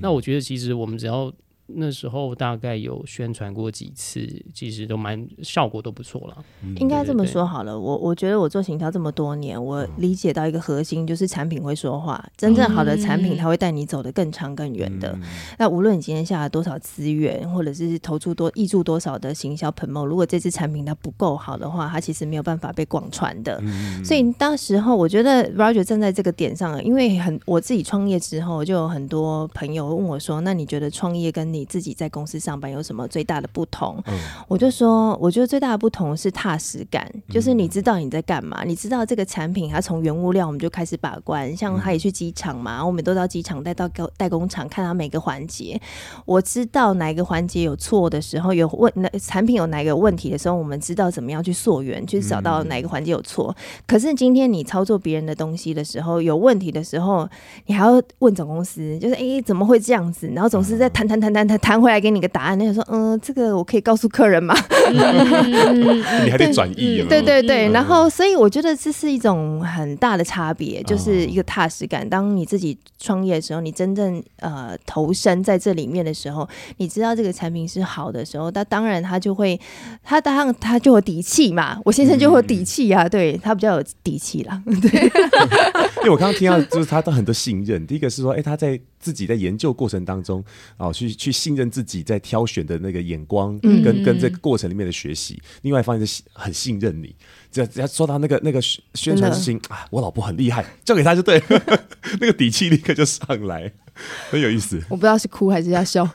[0.00, 1.30] 那我觉得其实我们只要。
[1.74, 6.36] 那时候大概有宣传过几次，其实都蛮效果都不错了。
[6.76, 12.22] 应该这么说好了，我我觉得我做行销这么多年，我理解到一个核心就是产品会说话。
[12.36, 15.16] 真正好的产品，它会带你走得更长更远的。
[15.58, 23.62] 那无论你今天下了多少资源，或者是投出多挹注多少的行销 promo，如果这支产品它不够好的话，它其实没有办法被广传的。
[24.04, 34.02] 所以当时候我觉得 Roger 站在这个点上，因为很我自己创业之后，就有很多朋友问我说：“那你觉得创业跟你？”你自己在公司上班有什么最大的不同？
[34.06, 34.18] 嗯、
[34.48, 45.78] 我就说，我觉得最大的不同是踏实感，就是你知道你在干嘛，你知道这个产品它从原物料我们就开始把关，像他也去机场嘛，我们都到机场带到代工厂看他每个环节，
[46.24, 53.54] 我知道哪一个环节有错的时候，有问那产品有哪个问题的时候，我们知道怎么样去溯源，去找到哪个环节有错。
[53.86, 57.28] 可是今天你操作别人的东西的时候，有问题的时候，
[57.66, 60.26] 你还要问总公司，就是哎、欸、怎么会这样子？
[60.28, 61.49] 然后总是在谈谈谈谈。
[61.50, 64.54] 他弹回来给你个答案，那就说，嗯，这个我可以告诉客人吗？
[64.88, 67.04] 你还得转译。
[67.08, 72.08] 对对对，然后所以我觉得这是一种很大的差别，就是一个踏实感。
[72.08, 79.60] 当你自己创业的时候，你真正呃投身在这里面的时候，你知道这个产品是好的时候，那当然他就会，
[80.04, 81.80] 他当然他就有底气嘛。
[81.84, 84.62] 我先生就会有底气啊，对他比较有底气啦。
[84.80, 85.02] 对，
[85.98, 87.84] 因为我刚刚听到就是他都很多信任。
[87.86, 90.44] 第一个是说，哎，他在自己在研究过程当中
[90.76, 91.32] 啊，去去。
[91.40, 95.40] 信任自己在挑选的那个眼光，跟跟这个过程里面的学习。
[95.62, 97.16] 另外一方面是很信任你，
[97.50, 101.46] 只要只要说到那个那个宣传之心啊，我老婆很厉害，交给他就对了，
[102.20, 103.72] 那个底气立刻就上来，
[104.30, 104.80] 很有意思。
[104.88, 106.08] 我不知道是哭还是要笑。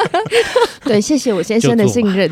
[0.84, 2.30] 对，谢谢我先生的信任。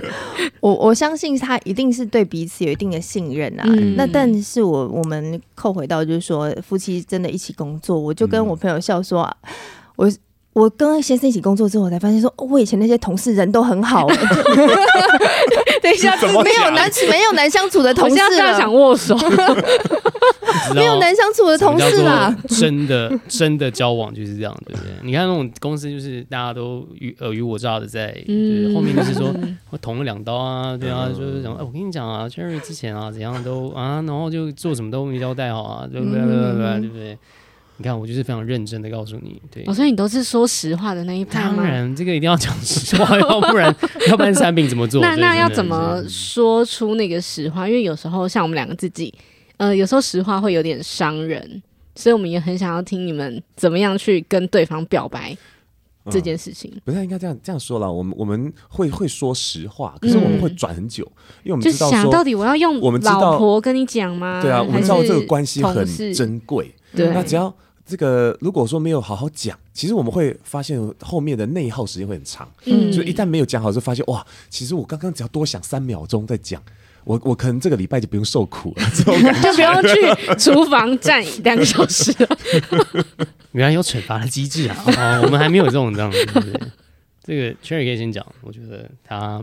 [0.60, 3.64] 我我相信他一定是对彼此有一定的信任啊。
[3.66, 9.36] 嗯、那但是我我们扣回到就是说，夫妻真的一起工作，我就跟我朋友笑说啊，
[9.96, 10.10] 我。
[10.56, 14.06] 我跟先生一起工作之后，我才发现说，我以前那些同事人都很好。
[14.06, 19.14] 等一下，没有难没有难相处的同事了，想握手。
[20.74, 22.34] 没有难相处的同事啦。
[22.48, 24.92] 真的真的交往就是这样，对不对？
[25.02, 26.86] 你看那种公司，就是大家都
[27.20, 29.34] 尔虞我诈的在，就是后面就是说
[29.70, 36.20] 我 捅了两刀啊，对啊，就是讲，哎，我跟你讲啊，Cherry 之前啊怎样都啊，然后就做什么都没交代好啊，对不对？
[36.20, 37.18] 对不对？
[37.78, 39.62] 你看，我就是非常认真的告诉你，对。
[39.66, 41.56] 我说、哦、你都是说实话的那一派吗？
[41.58, 43.74] 当然，这个一定要讲实话，要不然
[44.08, 45.02] 要不然产品怎么做？
[45.02, 47.68] 那那要怎么说出那个实话？
[47.68, 49.12] 因为有时候像我们两个自己，
[49.56, 51.62] 呃，有时候实话会有点伤人，
[51.94, 55.36] 所以我们也很想要听你们怎么样去跟对方表白
[56.10, 56.70] 这件事情。
[56.74, 57.90] 嗯、不是应该这样这样说了？
[57.90, 64.42] 我们我们会会说实话，可是我们会转很久，嗯、因为我们知道说到底我要用我们老婆跟你讲吗？
[64.42, 67.54] 对啊，我们知道这个关系很珍贵，对，那只要。
[67.88, 72.50] 这个如果说没有好好讲，其实我们会发现后面的内耗时间会很长。
[72.64, 76.60] 嗯，所以一旦没有讲好，就发现哇，其实我刚刚只要多想三秒钟再讲，
[77.06, 82.36] 我我可能这个礼拜就不用受苦了，这种感觉 就不用去厨房站两个小时了。
[83.52, 84.76] 原来有惩罚的机制啊！
[84.84, 86.18] 哦，我们还没有这种这样子。
[87.22, 89.40] 这个 Cherry 可以先讲，我觉得他。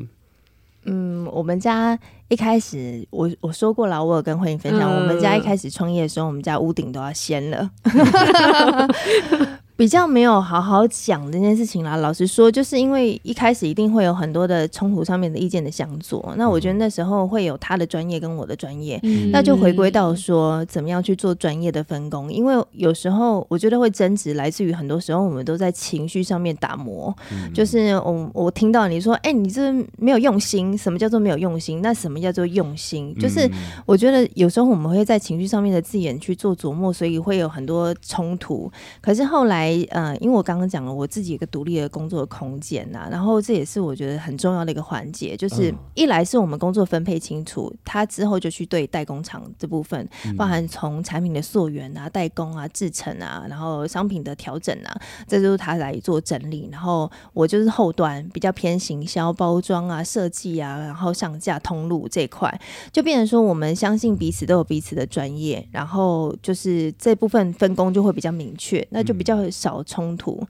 [0.85, 1.97] 嗯，我们家
[2.27, 7.71] 一开始，我我说过了，我有跟慧颖分享，嗯、我们家一开始创业的时候，我们家屋顶都要掀了。
[9.75, 11.95] 比较没有好好讲这件事情啦。
[11.95, 16.33] 老实说，就是因为一开始一定会有很多的冲突上面的意见的相左。
[16.37, 22.31] 那我觉得那时候会有他的专业跟我的专业，嗯、那就回归到说怎么样去做专业的分工。
[22.31, 27.11] 因为有时候我觉得会争执来自于很多时候我们都在情绪上面打磨。
[27.31, 30.77] 嗯、就是我我听到你说，哎、欸，你这没有用心。
[30.77, 31.81] 什么叫做没有用心？
[31.81, 33.11] 那什么叫做用心？
[33.15, 33.49] 就是
[33.87, 38.71] 我觉得有时候我们会在情绪上面的字眼去做琢磨，所以会有很多冲突。
[39.01, 39.62] 可是后来。
[39.63, 62.59] 来，呃，因为我刚刚讲了我自己一个独立的工作的空间呐，然后这也是我觉得很重要的一个环节，就是一来是我们工作分配清楚，他之后就去对代工厂这部分，包含从产品的溯源啊、代工啊、制成啊，然后商品的调整啊，这都是他来做整理，然后我就是后端比较偏行销、包装啊、设计啊，然后上架通路这一块，
[62.91, 69.43] 就变成说我们相信彼此都有彼此的专业，然后就是这部分分工就会比较明确，那就比较。
[69.53, 70.45] 少冲突，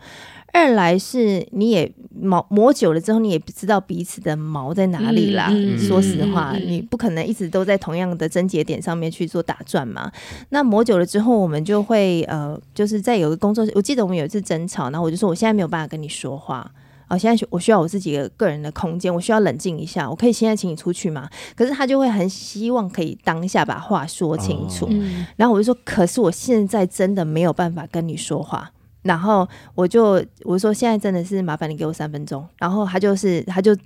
[0.54, 5.50] 二来是你也磨磨久了之后，你也不知道彼此的毛在哪里啦。
[5.52, 10.12] 嗯、说实话，嗯、你不可能一直都在同样的症结点上面去做打转嘛。
[10.50, 16.72] 那磨久了之后，我们就会呃，就是在有个工作，我记得我们有一次争吵，然后我就说我现在没有办法跟你说话
[17.08, 21.28] 啊，现在我需要我自己的个人的空间，我需要冷静一下，我可以现在请你出去吗？
[21.56, 28.72] 可是他就会很希望可以当下把话说清楚，哦、然后我就说，可是我现在真的没有办法跟你说话。
[29.04, 33.78] 然后我就我说现在真的是麻烦你给我三分钟，然后他就是他就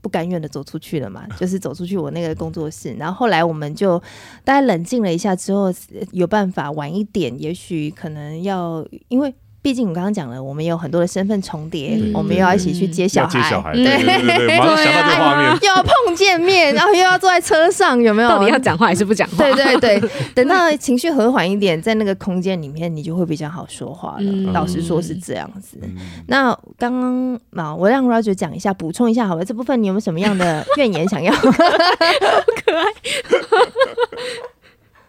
[0.00, 2.94] 不甘愿的走出去了嘛， 就是走出去我那个工作室。
[2.94, 3.98] 然后后来我们就
[4.44, 5.74] 大家冷静了一下之后，
[6.12, 9.34] 有办法晚一点，也许可能要因为。
[9.60, 18.28] 毕竟我刚刚讲了，我们有很多的身份重叠，嗯、我们又要一起去接小孩，对对对，马上想到这画面，又要碰见面，然后又要坐在车上，有没有？
[18.28, 19.36] 到底要讲话还是不讲话？
[19.38, 24.30] 对对对，等到情绪和缓一点，在那个空间里面，你就会比较好说话了。
[24.30, 25.76] 嗯、老实说是这样子。
[25.82, 25.96] 嗯、
[26.28, 31.32] 那刚刚啊，我让 Roger 讲一下，补充一下好了，这部分你有没有什么样的怨言想要？
[31.32, 32.84] 好可爱。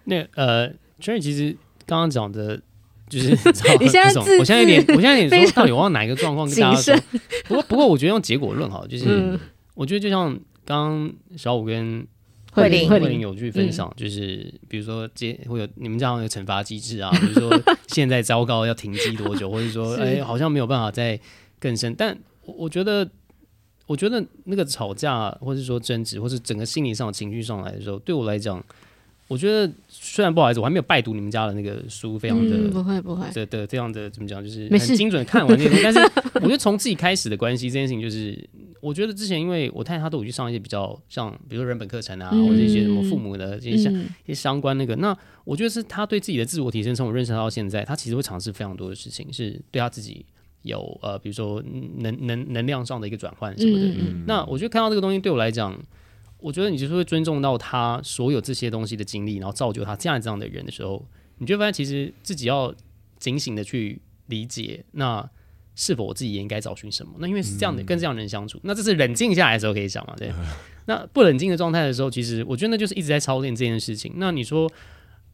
[0.05, 2.59] 那呃，Cherry 其实刚刚讲的。
[3.09, 3.29] 就是
[3.79, 6.95] 你 现在，我现在有点，我现在有点说，到底我往哪一个状况跟大家说？
[7.45, 9.37] 不过，不过，我觉得用结果论哈，就是
[9.73, 12.05] 我觉得就像刚刚小五跟
[12.51, 21.19] 慧玲、慧玲有去分享，就是比如说，接会有你们这样的惩罚机制啊，比如说 现在糟糕要停机多久，或者说哎好像没有办法再
[21.59, 21.95] 更深。
[21.97, 23.09] 但我我觉得，
[23.87, 28.63] 我觉得那个吵架，或者说争执，或是整个心理上情绪上来的时候，对我来讲。
[29.29, 35.77] 我觉得虽然不好意思，我还没有拜读你们家的那个书，非常的、嗯、不会不会的的这样的怎么讲，就是很精准看完那种。
[35.77, 35.99] 事但是
[36.41, 38.35] 我觉得从自己开始的关系这件事情，就是
[38.81, 44.95] 我觉得之前因为我太太她都有去上一些比较像，比如说人本课程啊，嗯、或者一些什么父母的这些相、嗯、一些相关那个。
[44.95, 50.25] 那我觉得是她对自己的自我提升，从我认识她到现在，她其实会尝试非常多的事情，是对她自己
[50.63, 51.63] 有呃，比如说
[51.97, 53.85] 能能能量上的一个转换什么的。
[53.85, 55.79] 嗯嗯、那我觉得看到这个东西对我来讲。
[56.39, 61.05] 我觉得你就是会尊重到他所有这些东西的经历，然后造就他这样这样的人的时候，
[61.37, 62.73] 你就发现其实自己要
[63.17, 65.29] 警醒的去理解，那
[65.75, 67.13] 是否我自己也应该找寻什么？
[67.19, 70.13] 那因为是这样的，跟这样的人相处，嗯、那这是冷静下来的时候可以想嘛？
[70.17, 70.31] 对。
[70.87, 74.13] 那不冷静的状态的时候，其实我觉得那就是一直在操练这件事情。
[74.15, 74.71] 那你说，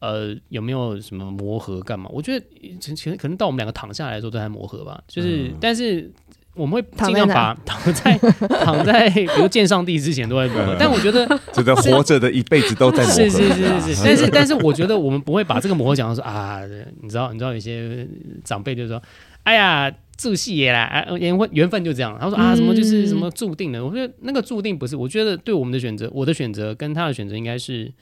[0.00, 2.10] 呃，有没有什么磨合干嘛？
[2.12, 2.46] 我觉得
[2.78, 5.02] 其实可能到我们两个躺下来的时候都在磨合吧。
[5.08, 6.12] 就是，嗯、但是。
[6.56, 8.18] 我们会尽量把躺在
[8.64, 13.12] 躺在比如见上帝之前都会 磨合，但我觉得 觉得活着的一辈子都在磨合。
[13.12, 16.60] 是是是是是，但是但是我觉得我们不会把这个磨合讲的说啊，
[17.02, 18.08] 你知道你知道有些
[18.42, 19.00] 长辈就说，
[19.44, 22.16] 哎呀，注戏也啦，缘分缘分就这样。
[22.20, 23.84] 他说啊，什么就是什么注定的。
[23.84, 27.92] 我觉得那个注定不是，我觉得对我们的选择，我的选择跟他的选择应该是，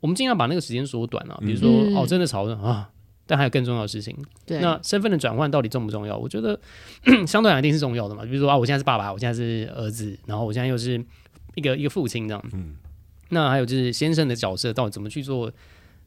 [0.00, 1.36] 我们尽量把那个时间缩短了。
[1.44, 1.68] 比如说
[2.00, 2.88] 哦，真的吵了啊。
[3.26, 6.16] 但还有更重要的事情，对那身份的转换到底重不重要？
[6.16, 6.58] 我觉得
[7.26, 8.24] 相对来讲一定是重要的嘛。
[8.24, 11.04] 比如说啊，我现在是爸爸，我现在是儿子，然后我现在又是
[11.56, 12.44] 一个一个父亲这样。
[12.52, 12.76] 嗯。
[13.30, 15.52] 那还有就是先生的角色到底怎么去做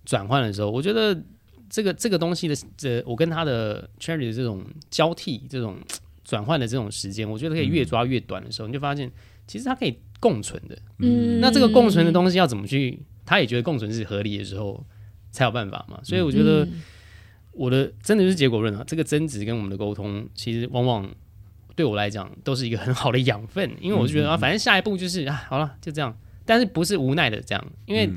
[0.05, 1.21] 转换的时候，我觉得
[1.69, 5.75] 这个这个东西的这我跟他的 Cherry 的这种交替、这种
[6.23, 9.12] 转换的这种时间，我觉得可以越抓越短的时候，嗯、你就发现
[9.45, 10.77] 其实它可以共存的。
[10.99, 11.41] 嗯。
[11.41, 13.03] 那这个共存的东西要怎么去？
[13.25, 14.82] 他也觉得共存是合理的时候，
[15.32, 15.99] 才有办法嘛。
[16.03, 16.63] 所以我觉得。
[16.63, 16.71] 嗯
[17.60, 21.06] 我的真的就是结果论啊，这个争执跟我们的沟通，其实往往
[21.76, 26.17] 对我来讲都是一个很好的养分，因为我就觉得啊，反正下一步就是啊，好了，就这样。
[26.45, 28.10] 但是不是无奈的这样，因为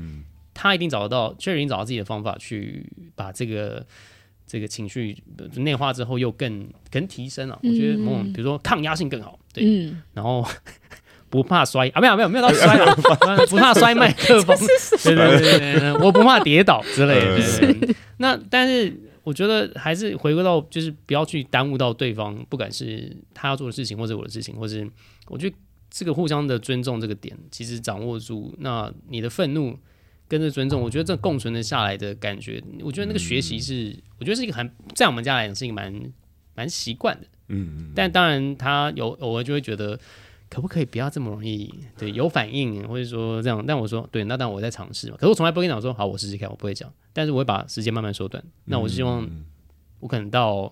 [0.53, 3.85] 他一定找得到，确实已经找到自己的方法去把这个
[4.47, 5.21] 这个情绪
[5.57, 7.59] 内化之后，又更更提升了。
[7.63, 10.47] 我觉得某种比如说抗压性更好，对，然后
[11.29, 12.95] 不怕摔啊，没有没有没有到摔了，
[13.49, 14.57] 不怕摔麦克风，
[15.03, 17.95] 对对对对，我不怕跌倒之类的。
[18.19, 19.11] 那但是。
[19.23, 24.87] 我觉得还是回归到，就是不要去耽误到对方，不管是他要做的事情，或者我的事情，或是
[25.27, 25.55] 我觉得
[25.89, 29.77] 这个互相的尊重这个点，其实掌握住，那你的愤怒
[30.27, 36.11] 跟着尊重，我觉得这共存的下来的感觉，我觉得那个学习是，嗯、我觉得是一个很在我们家来讲是一个蛮
[36.55, 39.99] 蛮习惯的，嗯嗯，但当然他有偶尔就会觉得。
[40.53, 41.73] 可不可以不要这么容易？
[41.97, 43.63] 对，有反应，或者说这样。
[43.65, 45.17] 但我说，对，那当然我在尝试嘛。
[45.17, 46.93] 可是我从来不跟你讲说，好，我试试看，我不会讲。
[47.11, 48.43] 但是我会把时间慢慢缩短。
[48.65, 49.27] 那我是希望，
[49.99, 50.71] 我可能到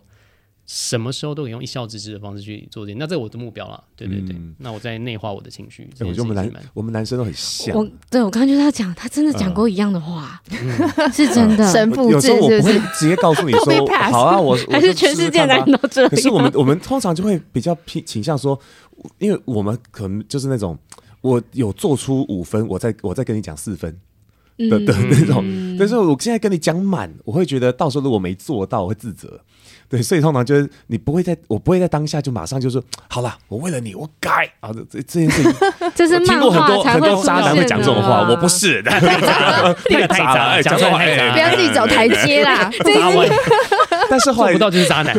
[0.66, 2.98] 什么时候都可以用一笑置之的方式去做这件。
[2.98, 3.84] 那这是我的目标了。
[3.96, 4.36] 对对对。
[4.36, 5.90] 嗯、那我在内化我的情绪。
[6.00, 7.76] 我觉得我们男我们男生都很像。
[7.76, 11.72] 我对我刚刚就是要讲，他真的讲过一样的话，嗯、是真的。
[11.72, 16.10] 神父有时候我不会直接告诉你说， 好啊，我还是全世界男人都这样。
[16.10, 18.60] 可是我们我们通常就会比较偏倾向说。
[19.18, 20.78] 因为我们可能就是那种，
[21.22, 23.98] 我有做出五分，我再我再跟你讲四分
[24.58, 25.42] 的的那种。
[25.44, 29.40] 嗯、但是我现在跟你讲满，我会觉得到时候如果没做到，我会自责。
[29.90, 34.72] 对，所以通常就是你不会在，我不会在当下就马上就说好了，我为了你，我改啊。
[34.90, 35.54] 这这件事情，
[35.94, 40.98] 这是听过很多很多渣男会讲这种话，我不是 太渣了，太渣了，讲错话，
[41.34, 42.72] 不要自己找台阶啦。
[44.12, 45.18] 但是后来不到就是渣男。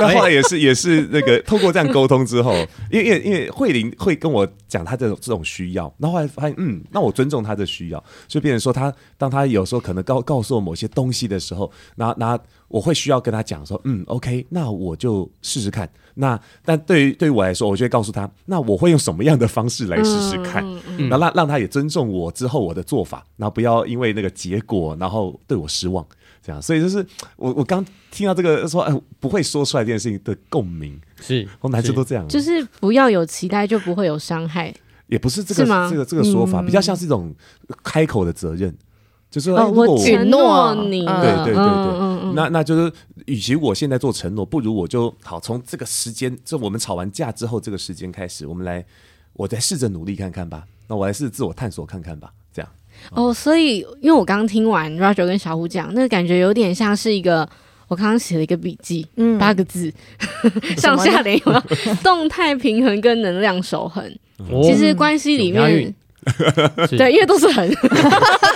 [0.00, 2.52] 但后来也是也是那个透过这样沟通之后，
[2.90, 12.38] 因为因为因为慧玲会跟我讲她这种这种需要，然后后来发现嗯，那我尊重她的需要，所以变成说她当她有时候可能告告诉我某些东西的时候，那那。
[12.68, 15.88] 我会需要跟她讲说，嗯，OK，那我就试试看。
[16.14, 26.04] 那但对于对于我来说，我就会告诉他，那我会用什么样的方式来试试看，嗯嗯、然后让让他也尊重我之后我的做法，然后不要因为那个结果，然后对我失望。
[26.46, 27.04] 这样，所以就是
[27.36, 34.72] 我我刚听到这个说，哎，不会说出来这件事情的共鸣，是，我们男生都这样，就是不要有期待，就不会有伤害。
[35.08, 37.34] 也不是这个是这个这个说法，嗯、比较像是一种
[37.82, 38.72] 开口的责任。
[39.28, 42.92] 就是我承诺你，对对对对，嗯、那那就是，
[43.26, 48.84] 与其我现在做承诺，不如我就好从这个时间，就我们吵完架之后这个时间开始，我们来，
[49.34, 50.64] 我再试着努力看看吧。
[50.88, 52.32] 那我来试自我探索看看吧。
[53.12, 57.48] 哦，所以因为我刚听完 Roger 跟小虎讲，那个感觉有点像是一个，
[57.88, 59.92] 我刚刚写了一个笔记，嗯，八个字，
[60.76, 61.54] 上下联有没
[61.86, 61.94] 有？
[62.02, 64.04] 动态平衡跟能量守恒。
[64.50, 65.94] 哦、其实关系里面。
[66.96, 67.68] 对，因为都是很，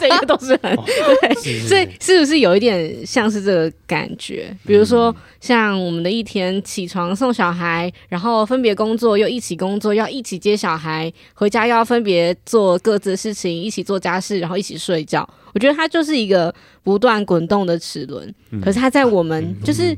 [0.00, 0.74] 对，因为都是很，
[1.22, 1.34] 对，
[1.68, 4.54] 所以是不是有一点像是这个感觉？
[4.66, 15.28] 比如说，像我们的一天起床送小孩，然后分别工作，又一起工作，要一起接小孩，回家又要分别做各自的事情，一起做家事，然后一起睡觉。
[15.54, 18.32] 我觉得它就是一个不断滚动的齿轮，
[18.62, 19.96] 可是它在我们就是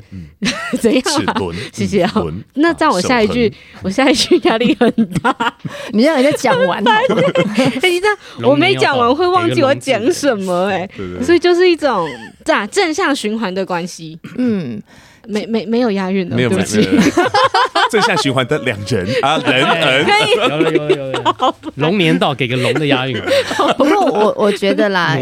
[0.80, 1.02] 怎样？
[1.72, 2.12] 谢谢啊。
[2.54, 4.90] 那这样我下一句，我下一句压力很
[5.22, 5.54] 大。
[5.92, 7.02] 你让人家讲完， 哎，
[7.88, 10.88] 你这样我没讲完会忘记我讲什么哎，
[11.22, 12.08] 所以就是一种
[12.44, 14.18] 这样正向循环的关系。
[14.36, 14.82] 嗯。
[15.26, 16.82] 没没没有押韵的，没有对不起。
[17.90, 20.04] 正向 循环的两人啊， 人人。
[20.04, 20.32] 可以。
[20.48, 21.22] 有有有有
[21.76, 23.20] 龙年到，给个龙的押韵。
[23.76, 25.18] 不过我我觉得啦，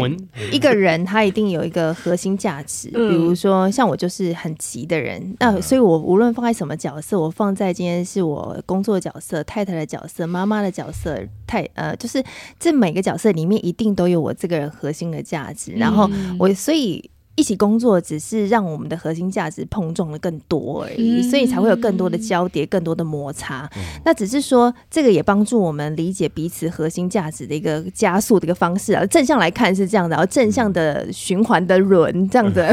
[0.51, 12.23] 一个人他一定有一个核心价值，比如说像我就是很急的人，那所以我无论放在什么角色，我放在今天是我工作角色、太太的角色、妈妈的角色，太呃，就是
[12.59, 16.09] 这每个角色里面一定都有我这个人核心的价值，然后
[16.39, 17.09] 我所以。
[17.35, 23.69] 一起工作只是让我们的核心价值碰撞的更多而已，所以才会有更多的交叠、更多的摩擦。
[24.03, 29.05] 那只是说，这个也帮助我们理解彼此核心价值的一个加速的一个方式啊。
[29.05, 32.63] 正向来看是这样的，然后正向的循环的轮这样子，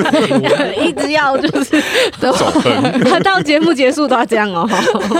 [0.82, 1.80] 一直要就是
[2.18, 2.32] 走
[3.22, 4.66] 到节目结束都要这样哦。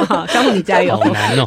[0.09, 0.99] 好，小虎你加油！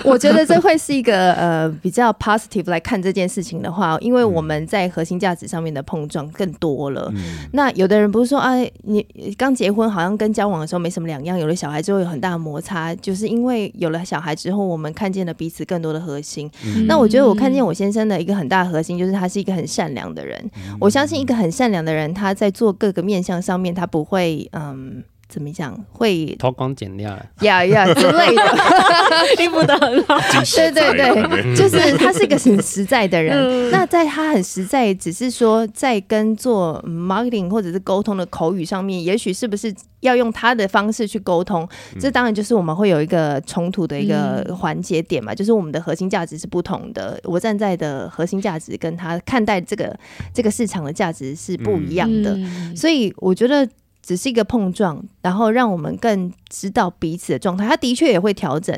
[0.05, 7.11] 我觉得这会是一个呃比较 positive 来看这件事情的话，因为我们在核心价值上面的碰撞更多了。
[7.51, 9.05] 那有的人不是说，哎，你
[9.37, 16.49] 刚结婚好像跟交往的时候没什么两样，有了小孩之后有很大的摩擦，就是因为有了小孩之后，我们看见了彼此更多的核心。
[16.65, 20.39] 嗯、那我觉得我看见我先生的一个很大的核心，就是他是一个很善良的人。
[20.55, 25.03] 嗯、我相信一个很善良的人，他在做各个面向上面，他不会嗯。
[25.27, 25.75] 怎么讲？
[25.91, 28.43] 会偷工减料呀呀 之类的，
[29.35, 30.17] 听不得很好。
[30.55, 33.35] 对对对，就是他是一个很实在的人。
[33.35, 41.67] 嗯、那在他很实在，只是说在跟做 marketing 或者是沟通的口语上面，也许是不是要用他的方式去沟通？
[41.95, 45.33] 嗯、这当然就是我们会有一个冲突的一个环节点嘛。
[45.33, 49.97] 嗯、就是我们的核心价值是不同的，我站在的核心价值跟他看待这个
[50.33, 52.35] 这个市场的价值是不一样的。
[52.35, 53.67] 嗯、所以我觉得。
[54.05, 58.73] 只是一个碰撞，然后让我们更知道彼此的状态，他的确也会调整，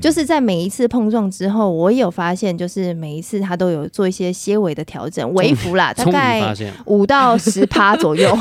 [0.00, 6.54] 就是在每一次碰撞之后，我也有发现，就是每一次他都有做一些些微的调整，微幅啦，大概
[6.86, 8.34] 五到十趴左右，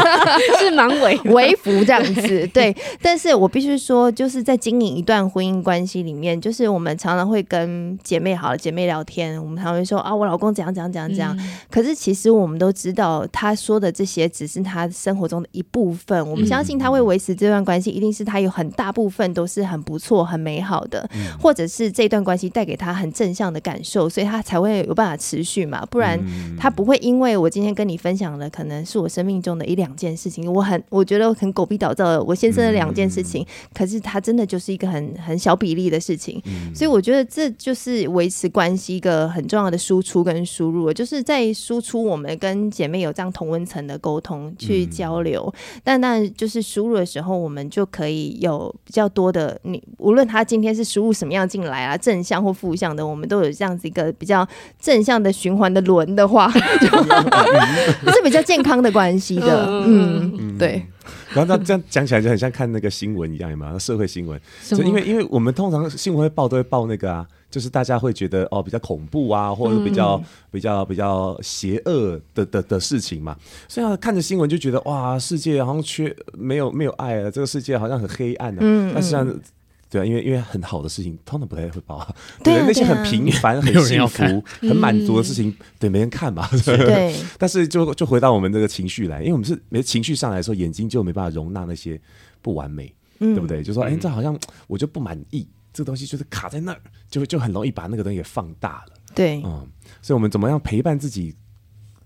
[0.60, 2.46] 是蛮微微幅这样子。
[2.48, 11.36] 对， 但是我必须说，就是在经营一段婚姻关系里面，就是我们常常会跟姐妹好了姐妹聊天，我们常常会说啊，我老公怎样怎样怎样怎样。
[11.70, 16.28] 可是其实我们都知道，他说的这些只是他生活中的一部分。
[16.28, 21.08] 我们相信他会维持这段关系，一定是他有很大部分都是很不错、很美好的，
[21.40, 25.86] 或者是这段关系带给他很正向的感受，所以他才会有办法持续嘛。
[25.86, 26.20] 不然
[26.58, 36.42] 他不会因为我今天跟你分享的可能是我生命中的一两件事情，我很我觉得很狗逼倒灶的，我先生的两件事情，可是他真的就是一个很很小比例的事情，
[36.74, 45.50] 所以我觉得这就是维持关系一个很重要的输出跟输入，就是在输出我们跟姐妹有这样同温层的沟通去交流，
[45.82, 46.26] 但那。
[46.36, 54.46] 就是输入的时候，我们就可以有比较多的你，无论他今天是输入什么样进来啊，正向或负向的，我们都有这样子一个比较
[54.80, 56.50] 正向的循环的轮的话，
[58.12, 59.66] 是比较健康的关系的。
[59.68, 60.84] 嗯，嗯对。
[61.32, 64.40] 然后他这样讲起来就很像看那个新闻一样有没有，社会新闻。
[64.64, 67.26] 就因为因为我们通常新闻会报都会报那个啊。
[67.48, 73.34] 就是大家会觉得哦比较恐怖啊，或者比较、嗯、比较比较邪恶的的的事情嘛，
[73.66, 78.64] 所以看着新闻就觉得哇，世界好像缺没有没有爱了，这个世界好像很黑暗的、啊。
[78.66, 79.40] 嗯，但实际上
[79.88, 82.06] 对啊，因为因为很好的事情通常不太会报，
[82.42, 86.48] 对，对，对，那些很平凡、很幸福、很满足的事情，对，没人看嘛。
[86.64, 92.00] 对， 但是就就回到我们这个情绪来，因为我们是没情绪上来的时候，眼睛就没办法容纳那些
[92.42, 93.62] 不完美，嗯、对不对？
[93.62, 95.46] 就说哎、欸，这好像我就不满意。
[95.72, 96.80] 这个东西就是卡在那儿，
[97.10, 98.94] 就就很容易把那个东西给放大了。
[99.14, 99.68] 对，嗯，
[100.00, 101.36] 所以我们怎么样陪伴自己，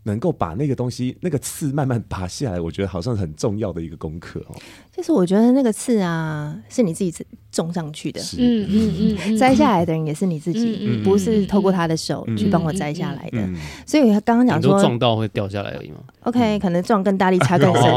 [0.04, 2.60] 能够把那个东西、那个刺慢慢拔下来？
[2.60, 4.56] 我觉得好像很重要的一个功课哦。
[4.96, 7.14] 就是我觉得那个刺啊，是你自己
[7.52, 13.38] 种上去的，嗯嗯嗯，摘下来的人也是你自己，嗯、不是透过他的手去帮我摘下来的。
[13.38, 17.82] 嗯嗯嗯、所以他刚刚讲说，撞到会掉下来而已嘛？OK，可能撞更大力，差更深。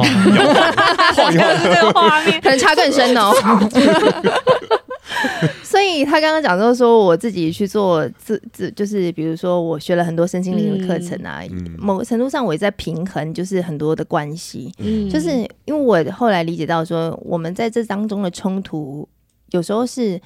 [2.41, 3.31] 可能差更深哦。
[5.83, 15.29] 所以他刚刚讲就是说，我自己去做自自，就是比如说我学了很多身心灵的课程啊，嗯、某个程度上我也在平衡，就是很多的关系，嗯、就是
[15.65, 19.05] 因为我后来理解到说，我们在这当中的冲突，
[19.51, 20.19] 有时候是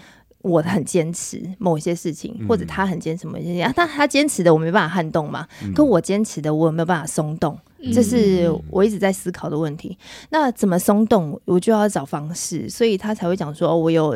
[0.43, 7.58] 我很坚持某些事情，或者他很坚持某些事情，啊，但他坚持的我没办法撼动嘛，可我坚持的我有没有办法松动？
[7.91, 9.97] 这是我一直在思考的问题。
[10.30, 11.41] 那怎么松动？
[11.45, 14.16] 我就要找方式，所以他才会讲说，我有。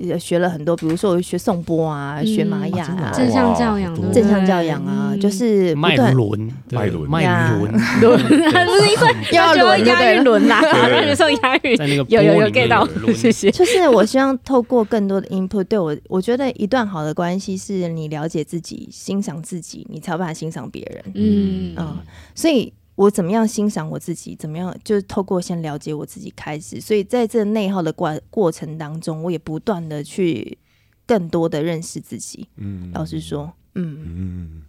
[0.00, 13.50] 也学了很多，比如说我学颂钵啊，学玛雅啊，正向教养，正向教养啊，就是脉轮，脉轮，脉轮，轮， 不是因为 要轮押韵轮啦，然后就说押韵，有有有 get 到，谢谢。
[13.50, 21.12] 就是我希望透过更多的 input，对我，我觉得一段好的关系是你了解自己、欣赏自己，你才有办法欣赏别人。
[21.14, 21.76] 嗯。
[21.76, 22.02] 啊，
[22.34, 22.72] 所以。
[23.00, 24.36] 我怎么样欣赏我自己？
[24.36, 30.58] 怎么样就是透过先了解我自己开始，所以在这内耗的过过程当中，我也不断的去
[31.06, 32.46] 更多的认识自己。
[32.56, 34.62] 嗯，老实说，嗯嗯，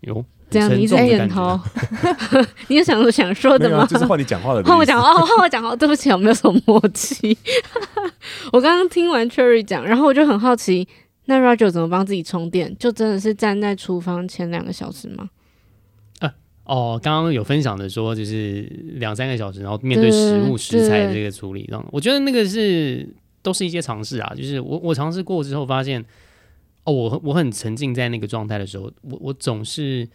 [0.00, 1.60] 有这样你一直点头，
[2.68, 3.84] 你有想想说的吗？
[3.84, 5.76] 就是换你讲话的，换我讲哦，换我讲话。
[5.76, 7.36] 对不起，我没有什么默契。
[8.50, 10.88] 我刚刚听完 Cherry 讲，然后我就很好奇，
[11.26, 12.74] 那 Roger 怎么帮自己充电？
[12.78, 15.28] 就真的是站在厨房前两个小时吗？
[16.64, 18.62] 哦，刚刚有分享的说，就是
[18.94, 23.08] 两三个小时，然后面对食物食材的这个处理，这样，我觉得那个是
[23.42, 24.32] 都是一些尝试啊。
[24.36, 26.00] 就是我我尝试过之后发现，
[26.84, 30.08] 哦，我我很沉浸在那个状态的时候，我我总是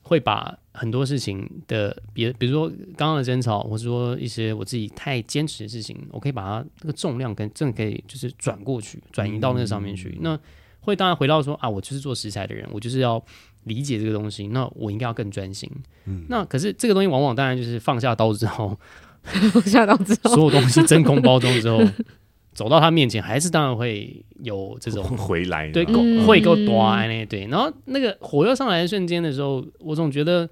[0.00, 2.66] 会把很多事情的别，比如说
[2.96, 10.08] 刚刚的争吵，或者说一些我自己太坚持的事情，我可以把它那个重量跟真的可以就是转过去，转移到那个上面去。
[10.16, 10.40] 嗯、那
[10.80, 13.22] 会当然回到说啊，我就是做食材的人，我就是要。
[13.64, 15.70] 理解这个东西，那我应该要更专心。
[16.06, 18.78] 嗯，那可是这个东西往往当然就是放下刀之后，
[19.22, 21.82] 放下刀之后，所有东西真空包装之后，
[22.52, 25.94] 走到他面前，还是当然会有这种回来，对，够
[26.26, 27.46] 会够多呢，对。
[27.46, 30.48] 然后那个火药上来的瞬间的时候，我总觉得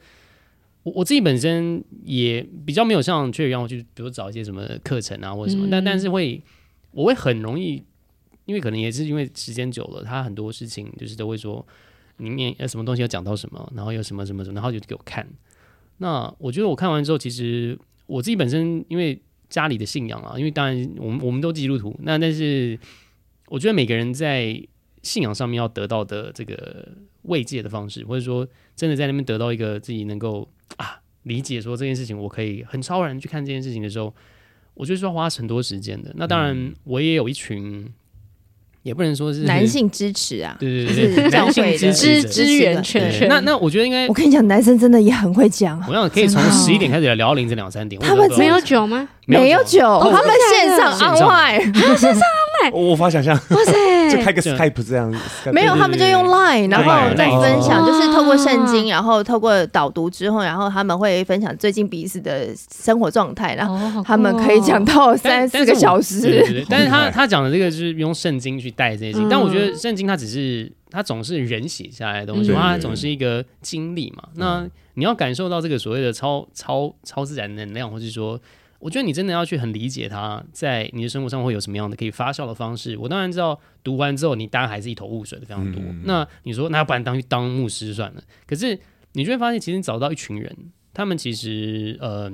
[0.83, 6.43] 我我自己本身也比较没有像 Cherry 一样去，比如找一些什么课程啊或者什么，嗯、但但是会
[6.93, 7.83] 我会很容易，
[8.47, 11.65] 因为可能也是因为时间久了，他很多事情就是都会说。
[12.19, 15.27] 里面有什么东西要讲到什么，然后有什么什么什么，然后就给我看。
[15.99, 22.79] 那我觉得我看完之后，其实我自己本身因为家里的信仰啊，因为当然我们我们都基督徒，那但是
[23.47, 24.61] 我觉得每个人在
[25.03, 26.89] 信仰上面要得到的这个
[27.23, 34.15] 慰藉的方式，或者说真的在那边得到一个自己能够啊理解说这件事情，我可以很超然去看这件事情的时候，
[34.75, 36.13] 我觉得是要花很多时间的。
[36.17, 37.93] 那当然，我也有一群。
[38.83, 43.26] 也不能说是男性支持啊，对对对，男性支支支援圈。
[43.28, 45.80] 那那我觉得应该，我跟你讲，男生真的也很会讲。
[45.89, 48.01] 我想可以从十一点开始聊凌晨两三点。
[48.03, 49.09] 他们没有酒吗？
[49.26, 49.80] 没有酒，
[50.11, 52.22] 他们线上 online，线上。
[52.71, 55.13] 我无法想象，哇塞， 就开个 Skype 这样。
[55.53, 66.65] 没有，他们就用 Line，然后再分享，就是透过圣经，然后透过导读之后，然后他们会分享最近彼此的生活状态，然后他们可以讲到三四个小时。
[66.69, 74.25] 但是他他讲的这个是用圣经去带这些，但我觉得圣经它只是它总是人写下来的东西，它总是一个经历嘛。
[74.35, 78.39] 那你要感受到这个所谓的超超超自然能量，或是说。
[78.83, 82.99] 我觉得你真的要去很理解他，在你的生活上会有什么样的可以发酵的方式。
[82.99, 85.80] 我当然知道，读完之后你当然还是一头雾水的非常多。
[85.80, 88.22] 嗯、那你说，那要不然当去当牧师算了。
[88.45, 88.76] 可是
[89.12, 90.53] 你就会发现，其实你找到一群人，
[90.93, 92.33] 他们其实嗯、呃，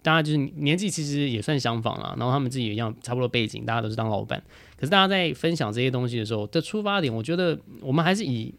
[0.00, 4.40] 大家就是年纪其实也算相仿了，然后他们自己也一样差不多背景，大家都是当老板。
[4.76, 8.54] 可是大家在分享这些东西的时候的出发点，我觉得我们还是以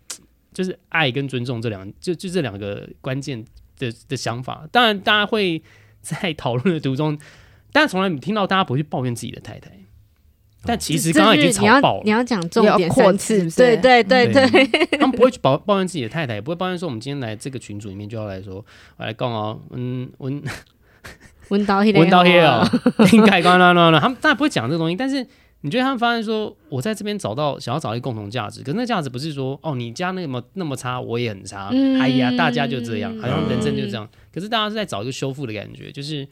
[0.53, 3.41] 就是爱跟尊重这两就就这两个关键
[3.79, 4.67] 的的想法。
[4.69, 5.61] 当然，大家会。
[6.05, 7.17] 在讨论的途中，
[7.73, 9.71] 但从来没听到大家不会去抱怨自己的太太。
[10.67, 12.01] 但其实刚刚已经吵爆了。
[12.03, 14.65] 你要讲重点三次，对对对对，
[14.97, 18.65] 他们不会去抱抱怨自己的太太，也不会抱怨说我们今天来这个群组里面就要来说，
[18.97, 20.41] 我来讲哦，嗯，温
[21.49, 22.67] 温到黑，闻到黑啊，
[23.13, 23.99] 应该关了了了。
[23.99, 25.23] 他们当然不会讲这个东西，但是
[25.61, 34.07] 你觉得他们发现说，我在这边找到想要找一个共同价值，可是那价值不是说哦，你家那么那么差，我也很差，哎呀，大家就这样，好像人生就这样。
[34.31, 36.27] 可是大家是在找一个修复的感觉，就是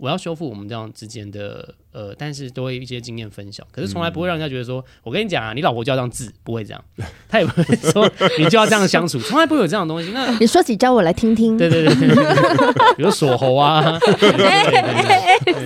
[0.00, 3.66] 我要修复我们这样之间的呃，但是都会一些经验分享。
[3.70, 6.82] 可是从来不会让人家觉得说，我跟你讲啊，你老婆就要这样治，不会这样。
[7.28, 10.10] 他也不会说你就要这样相处， 从来不会有这样的东西。
[10.12, 11.94] 那你说起教我来听听，对对对，
[12.96, 13.98] 比如锁喉啊，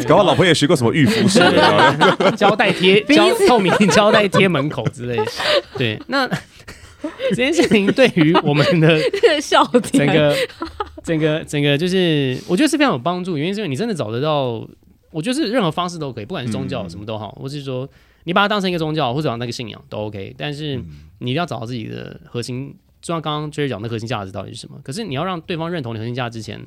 [0.09, 1.39] 搞我老婆也学过什么预服术，
[2.37, 5.27] 胶带贴胶透明胶带贴门口之类的。
[5.79, 6.29] 对，那
[7.31, 8.99] 这件事情对于我们的
[9.93, 10.35] 整个。
[11.05, 13.37] 整个整个就是，我觉得是非常有帮助。
[13.37, 14.67] 原因是因为你真的找得到，
[15.11, 17.87] 我觉得是任何方式都可以，不管是宗教什么都好，或是说
[18.25, 20.35] 你把它当成一个宗教或者当那个信仰都 OK。
[20.39, 20.83] 但是
[21.19, 24.81] 你一定要找到自己的核心，就像刚刚 Jerry 讲的核心价值到底是什么。
[24.83, 26.67] 可是你要让对方认同你核心价值之前，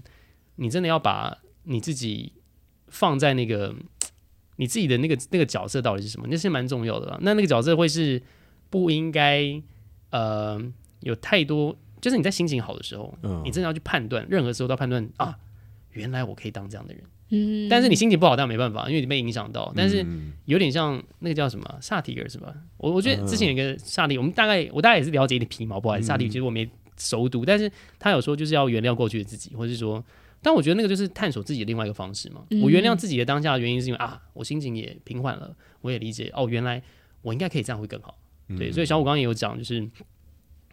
[0.58, 2.32] 你真的要把你自己
[2.90, 3.74] 放在那个
[4.58, 7.18] 你自己的那个那个角色到底是什么，那是蛮重要的啦。
[7.22, 8.22] 那那个角色会是
[8.70, 9.60] 不应该
[10.12, 10.62] 呃
[11.00, 11.76] 有太多。
[12.02, 15.38] 就是你在心情好的时候，嗯、你真的要去判断，任何时候都要判断啊，
[15.92, 17.04] 原来我可以当这样的人。
[17.30, 19.74] 嗯，但是你心情不好，但没办法，因为你被影响到。
[19.76, 20.06] 但是
[20.46, 22.56] 有点像那个叫什么萨提尔是吧？
[22.78, 27.70] 我我觉得之前有一个萨提，我们大概我大概也是了解一点皮毛，不好意思，萨提其实我没熟读，但是
[28.00, 30.02] 他有说就是要原谅过去的自己，或是说，
[30.42, 32.42] 但我觉得那个就是探索自己的另外一个方式嘛。
[32.64, 36.82] 我原谅自己的当下的原因是因为啊，我心情也平缓了，我也理解哦，原来
[37.22, 38.18] 我应该可以这样会更好。
[38.58, 39.86] 对，所以小五刚刚也有讲，就是。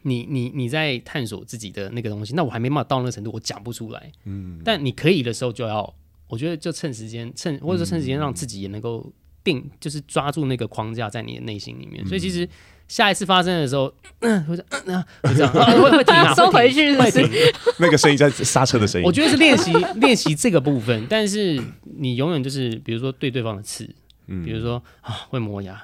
[0.06, 4.12] 你你你在探索自己的那个东西，那我还没办法到那个程度，我讲不出来。
[4.24, 5.94] 嗯，但你可以的时候就要，
[6.28, 9.10] 我觉得就趁时间，趁或者说趁时间让自己也能够
[9.42, 12.06] 定，就是抓住那个框架在你的内心里面。
[12.06, 12.46] 所以其实
[12.86, 17.26] 下一次发生的时候， 嗯，会这样，会这样，会会停， 收回去，会停。
[17.80, 19.06] 那个声音在刹车的声音。
[19.06, 21.58] 我觉得是练习练习这个部分，但是
[21.96, 23.84] 你永远就是，比如说对对方的刺，
[24.26, 25.82] 比如说啊会磨牙。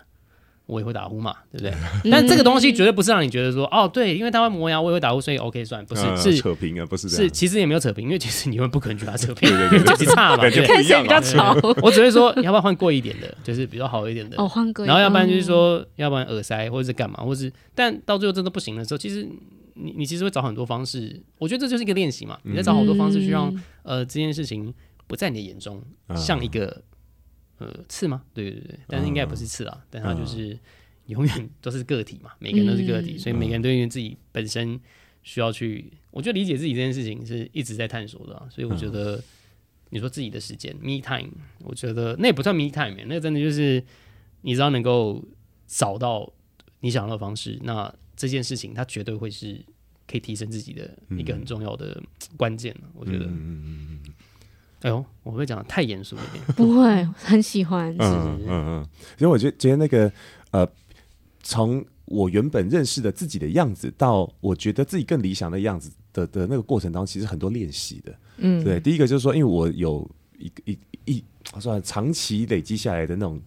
[0.71, 1.75] 我也会打呼嘛，对不对？
[2.11, 11.57] 但这个东西绝对不是让你觉得说，哦，对，因为他会磨牙，我也会打呼，所以 OK 算，不是是扯平啊，不是是，其实也没有扯平，因为其实你们不可能去把它扯平，对对对， 差嘛， 看谁比较吵。
[11.83, 14.37] 我只会说，要不要换贵一点的，就是比较好一点的。
[14.41, 14.87] 哦，换贵。
[14.87, 19.27] 然后要不然就是说，要不然耳塞或者是干嘛，或是，但到最后真的不行的时候，其实
[19.75, 21.21] 你你其实会找很多方式。
[21.39, 23.53] 我觉得这就是一个练习嘛，你在找好多方式去让
[23.83, 24.73] 呃这件事情
[25.07, 25.83] 不在你的眼中
[26.15, 26.83] 像一个
[27.61, 28.25] 呃刺吗？
[28.35, 30.59] 对对对，但是应该不是刺啊，但它就是。
[31.07, 34.79] 永远都是个体嘛，每个人都是个体，嗯、所以每个人都因为自己本身
[35.25, 38.47] 需要去，我觉得理解自己这件事情是一直在探索的、啊。
[38.49, 39.21] 所以我觉得
[39.89, 41.33] 你说自己的时间、嗯、me time，
[41.65, 43.83] 我觉得那也不算 me time，那真的就是
[44.43, 45.21] 你只要能够
[45.67, 46.33] 找到
[46.79, 49.61] 你想要的方式，那这件事情它绝对会是
[50.07, 52.01] 可以提升自己的一个很重要的
[52.37, 54.00] 关键、啊、我觉得，嗯、
[54.83, 58.87] 哎呦，我会讲的太严肃一点， 不会，很喜欢，嗯嗯嗯，
[59.19, 60.13] 因为我觉得觉得那个
[60.51, 60.69] 呃。
[61.43, 68.15] 从我原本认识的自己的样子，到我觉得自己更理想的样子的的那个过程当中，其实很多练习的。
[68.37, 70.09] 嗯，对，第一个就是说，因为我有
[70.39, 71.25] 一一一
[71.59, 73.41] 算长期累积下来的那种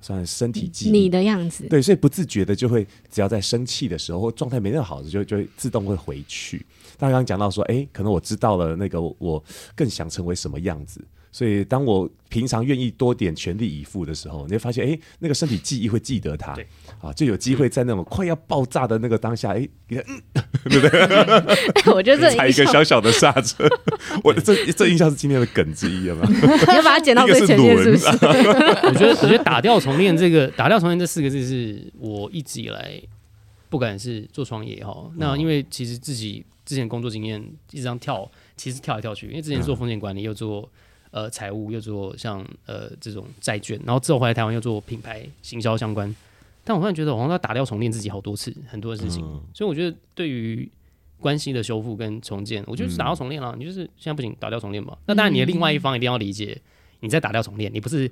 [0.00, 6.64] 算身体记忆，你的样子，对，所以不自觉的就会，只要在生气的时候或状态没那么好的，就就会自动会回去。
[6.98, 9.42] 他刚刚讲到说，哎，可能我知道了那个我
[9.74, 11.00] 更想成为什么样子。
[11.32, 16.56] 所以当我平常愿意多点全力以赴的时候，你会发现，哎，那个身体记忆会记得它，
[17.00, 20.22] 啊，就有机会在那种快要爆炸的那个当下，哎，嗯，
[20.64, 21.00] 对不对？
[21.94, 23.64] 我觉得这踩一个小小的刹车，
[24.24, 26.22] 我的这这印象是今天的梗之一，有 没
[26.74, 28.06] 要把它剪到最前面，是不是？
[28.86, 33.00] 我觉得，我觉得打掉重练这个“打掉重练”这四个字，是我一直以来
[33.68, 40.68] 不管是做创业哈，那因为其实自己之前工作经验一直这样跳，其实跳来跳去，因为之前做风险管理又做。
[41.10, 46.14] 呃，财务又做像呃这种债券，然后之后回来台湾又做品牌行销相关，
[46.62, 50.70] 但我突然觉得我好像要打掉重练自己好多次，很多的事情，嗯、所以我觉得对于
[51.18, 54.96] 关系的修复跟重建，我觉得是打掉重练了，嗯、你就是现在不行，打掉重练吧。
[55.06, 56.56] 那当然，你的另外一方一定要理解，
[57.00, 58.08] 你在打掉重练，你不是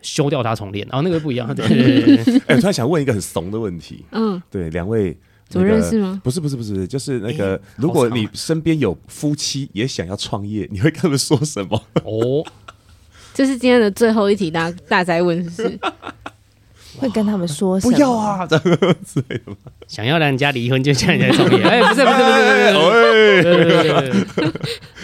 [0.00, 1.54] 修掉它重练，然后那个不一样。
[1.54, 2.38] 对对对对。
[2.48, 5.16] 哎、欸，突然想问一个很怂的问题，嗯，对，两位。
[5.52, 6.18] 怎么认识吗？
[6.24, 11.76] 不是不是不是，就是那个，如果你身边有夫妻也想要创业，你会跟他们说什么？
[12.04, 12.42] 哦，
[13.34, 15.78] 这是今天的最后一题大大灾问，是不是？
[17.02, 17.92] 会跟他们说什么？
[17.92, 18.64] 不要啊，这样
[19.04, 19.56] 之类的吗？
[19.88, 21.62] 想要让人家离婚，就叫人家创业。
[21.64, 22.30] 哎，不是不是不
[23.42, 24.52] 是不是，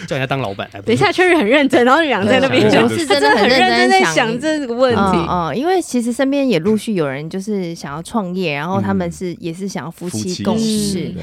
[0.07, 0.67] 叫人家当老板。
[0.85, 5.01] 等一下，确实很认真，然后你俩在那边讲，是真的很认真在想这个问题。
[5.01, 11.13] 哦，因为其实身边也陆续有人就是想要创业，然后他们是也是想要夫妻共事。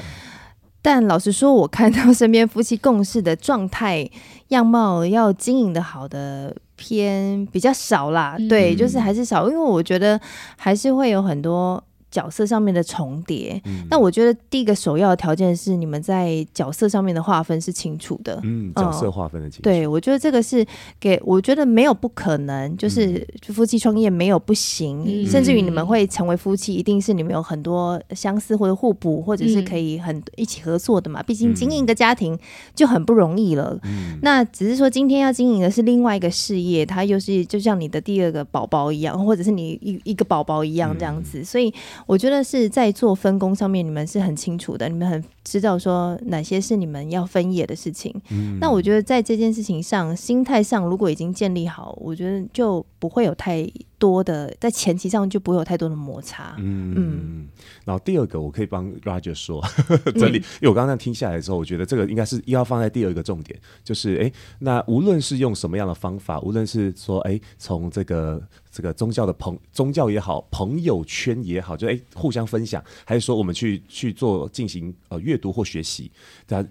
[0.87, 4.09] 但老实说，我看到身边夫妻共事的状态
[4.51, 8.37] 样貌，要经营的好的偏比较少啦。
[8.39, 10.21] 嗯、对，就是还是少，因为我觉得
[10.57, 11.83] 还是会有很多。
[12.17, 13.61] 角色上面的重叠，
[13.91, 18.41] 那、嗯、我觉得第一个首要的条件是你们在角色上面的划分是清楚的。
[18.43, 19.63] 嗯，角色划分的清楚。
[19.63, 20.65] 对，我觉得这个是
[20.99, 31.23] 给我觉得没有不可能，就是夫妻创业没有不行，嗯、甚至于你们会成为夫妻，一定是你们有很多相似或者互补，或者是可以很一起合作的嘛。
[31.23, 32.39] 毕竟经营一个家庭
[32.75, 33.79] 就很不容易了。
[33.83, 41.67] 嗯、那只是说今天要经营的是另外一个事业，它又是就像你的第二个宝宝一样，或者是你一一个宝宝一样这样子，嗯、所以。
[42.07, 48.15] 我觉得是在做分工上面，你们是很清楚的，你们很知道说哪些是你们要分野的事情。
[48.31, 53.69] 嗯，那我觉得在这件事情上，心态上如果已经建立好，我觉得就不会有太
[53.99, 56.55] 多的在前期上就不会有太多的摩擦。
[56.59, 57.49] 嗯嗯。
[57.85, 59.65] 然后第二个，我可以帮 Roger 说
[60.17, 76.11] 整理，嗯、因为我刚刚听下来之后，我觉得这个应该是要放在第二个重点，就是哎，那无论是用什么样的方法，无论是说哎，从这个这个宗教的朋宗教也好，朋友圈也好，就哎互相分享，还是说我们去去做进行呃阅读或学习，
[76.47, 76.69] 但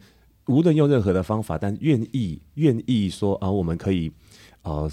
[0.48, 4.12] 无论用任何的方法，但愿意愿意说啊，我们可以
[4.62, 4.92] 呃。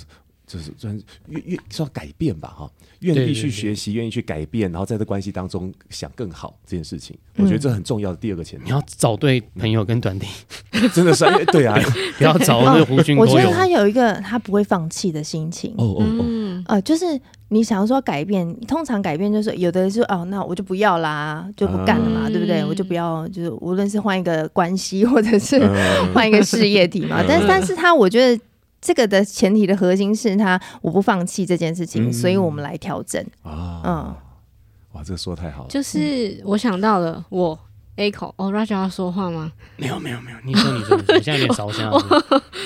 [0.53, 8.67] 就是算愿愿说改变吧哈，愿意去学习，愿意去改变，然后在这关系当中想更好这件事情，我觉得这很重要的第二个前提。
[8.67, 10.29] 你要找对朋友跟团体，
[10.93, 11.75] 真的是对啊，
[12.19, 13.33] 不要找那个狐群狗友。
[13.33, 15.75] 我觉得他有一个他不会放弃的心情。
[15.79, 22.63] 哦哦哦，呃，就是你想要说改变，通常改变就是有的是哦，那我就不要啦，就不干了嘛，对不对？
[22.63, 25.59] 我就不要，就是无论是换一个关系，或者是
[26.13, 27.25] 换一个事业体嘛。
[27.27, 28.43] 但是，但是他我觉得。
[28.83, 33.81] 这个的前提的核心是他我不放弃这件事情，嗯、所以我们来调整啊。
[33.85, 34.15] 嗯，
[34.93, 35.69] 哇，这个说得太好了。
[35.71, 37.57] 就是我想到了，我
[37.97, 39.53] echo 哦，Roger 要说话吗？
[39.77, 41.89] 没有没有没有，你说你说，你现在有点烧香。
[41.95, 42.03] 我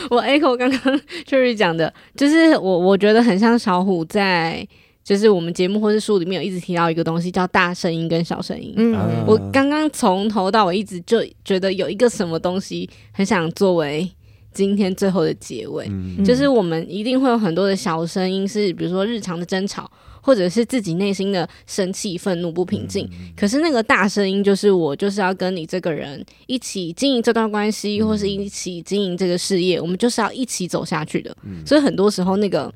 [0.08, 0.80] 我 A 口刚刚
[1.26, 4.66] Cherry 讲的，就是我我觉得很像小虎在，
[5.04, 8.72] 就是我们节目或是书里面有一直提到一个东西叫大声音跟小声音。
[8.78, 8.96] 嗯，
[9.26, 14.10] 我刚刚从头到尾一直就觉得有一个什么东西很想作为。
[14.56, 19.88] 今天最后的结尾，嗯、就是我们一定会有很多的小声音，是比如说日常的争吵，
[20.22, 23.06] 或者是自己内心的生气、愤怒、不平静。
[23.12, 31.36] 嗯、可是那个大声音，就是我就是要跟你这个人一起经营这段关系，或是一起经营这个事业，我们就是要一起走下去的。
[31.42, 32.72] 嗯、所以很多时候，那个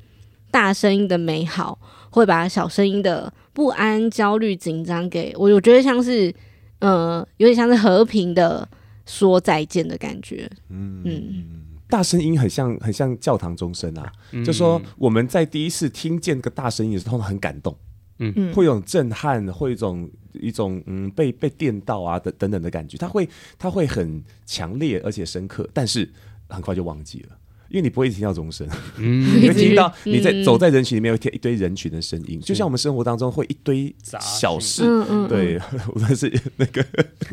[0.51, 1.79] 大声音的美好，
[2.11, 5.49] 会把小声音的不安、焦虑、紧张给我。
[5.49, 6.31] 我觉得像是，
[6.77, 8.69] 呃，有点像是和平的
[9.07, 10.47] 说再见的感觉。
[10.69, 11.01] 嗯。
[11.03, 11.43] 嗯
[11.91, 17.77] 大声音很像很像教堂钟声啊，嗯、就说我们在第一次听见这个大声音的时候，通常很感动，
[18.19, 23.27] 嗯，会有震撼，会有一种一种嗯被被电到啊等等等的感觉，它会
[23.59, 26.09] 它会很强烈而且深刻，但是
[26.47, 27.37] 很快就忘记了。
[27.71, 28.67] 因为你不会听到钟声，
[28.99, 34.83] 你会听到你在走在人群里面，会听一堆人群的声音，就像我们生活当中会一堆小事，
[35.29, 35.57] 对，
[35.95, 36.85] 无论是那个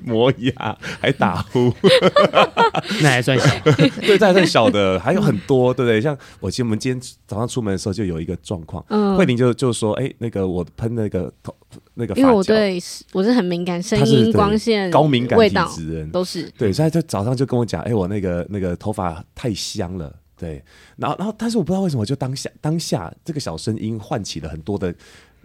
[0.05, 1.73] 磨牙还打呼，
[3.03, 3.47] 那还算小，
[4.01, 6.01] 对，这还算小的，还有很多，对不对？
[6.01, 8.85] 像我记得我们今天早上出门的时候就有一个状况，
[9.17, 11.55] 慧玲就就说，哎，那个我喷那个头
[11.95, 12.81] 那个，因为我对
[13.13, 16.11] 我是很敏感，声音、光线、高敏感体质人。
[16.11, 20.15] 都是，对，所以他就早上就跟我讲，哎，我那个那个头发太香了。
[20.39, 20.63] 对，
[20.97, 24.95] 然后然后但是我不知道为什么，就当下当下这个小声音唤起了很多的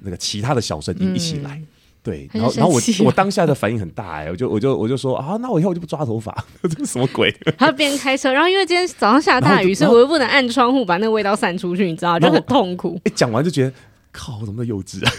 [0.02, 1.56] 那个其他的小声音一起来。
[1.58, 1.68] 嗯
[2.04, 7.34] 对，然后然后我我当下的反应很大哎，我就我就我就说啊，那我以后我就不抓头发， 这是什么鬼？
[7.58, 13.00] 他边开车，然后因为今天早上下大雨，所以我又不能按窗户把那个味道散出去，你知道，就很痛苦。
[13.06, 13.74] 一讲完就觉得
[14.12, 15.12] 靠，我怎么那么幼稚啊？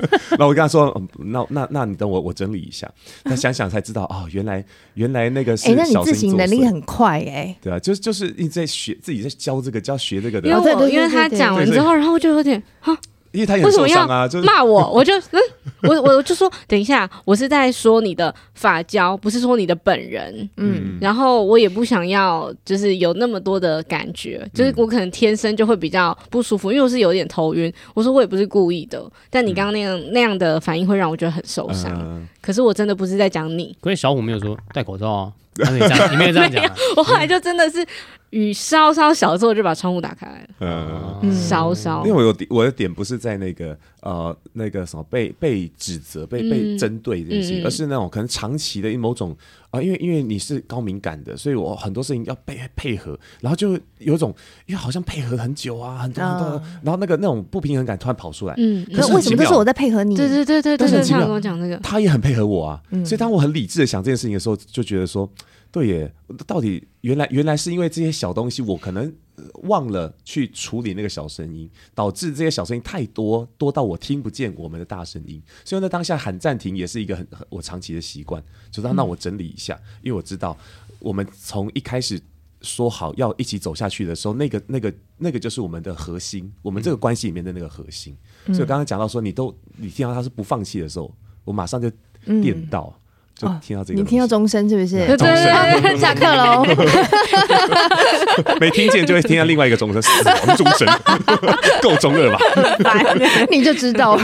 [0.30, 2.90] 然后我跟他说，嗯，那那那你等我，我整理一下。
[3.24, 4.64] 那想想才知道哦，原来
[4.94, 5.68] 原来那个是。
[5.70, 7.56] 哎，那你自行能力很快哎。
[7.60, 10.48] 对啊，就是就是你在学自己在教这个教学这个的。
[10.48, 12.96] 因为我因为他讲完之后，然后就有点哈。
[13.38, 15.40] 因为他也受伤啊，就骂我， 我就嗯，
[15.82, 27.72] 我我就说，等一下，我是在说你的发胶，不是说你的本人，嗯，然后我也不想要，就是有那么多的感觉，就是我可能天生就会比较不舒服，因为我是有点头晕。
[27.94, 32.26] 我说我也不是故意的，但你刚刚那样那样的反应会让我觉得很受伤。
[32.40, 35.32] 可是我真的不是在讲你，可是小虎没有说戴口罩啊，
[36.10, 36.64] 你没有这样讲，
[36.96, 37.84] 我后来就真的是。
[38.30, 41.18] 雨稍稍小的时候，就把窗户打开了。
[41.22, 49.36] 嗯，稍稍，因为我有我的点不是在那个呃那个什么被被指责、被被针对这件事情，而是那种可能长期的某种
[49.70, 54.34] 啊，因为因为你是高敏感的，所以我很多事情要配配合，然后就有种
[54.66, 58.54] 因为好像配合很久啊，很多很多，然后那个那种不平衡感突然跑出来。
[58.58, 60.16] 嗯，可是为什么都是我在配合你？
[60.16, 62.82] 对对对对对，他跟我讲那个，他也很配合我啊。
[63.04, 65.28] 所以当我很理智的想这件事情的时候，就觉得说。
[65.70, 66.14] 对耶，
[66.46, 69.12] 到底原来原来是因为这些小东西，我可能
[69.64, 75.42] 忘了去处理那个小声音，导致这些小声音太多，多到我听不见我们的大声音。
[75.66, 80.56] 所以在当下喊暂停也是一个很很我长期的习惯，就让让我整理一下，因为我知道
[81.00, 82.18] 我们从一开始
[82.62, 88.16] 说好要一起走下去的时候，那个那个那个就是我们的核心，我们这个关系里面的那个核心。
[88.46, 91.14] 所以刚刚讲到说你都你听到他是不放弃的时候，
[91.44, 91.90] 我马上就
[92.40, 92.98] 电到。
[93.38, 94.96] 就听到这个，你听到钟声是不是？
[95.06, 96.66] 对对对， 下课喽。
[98.60, 100.88] 没听见就会听到另外一个钟声，死亡钟声，
[101.80, 102.38] 够中二吧？
[103.50, 104.18] 你就知道，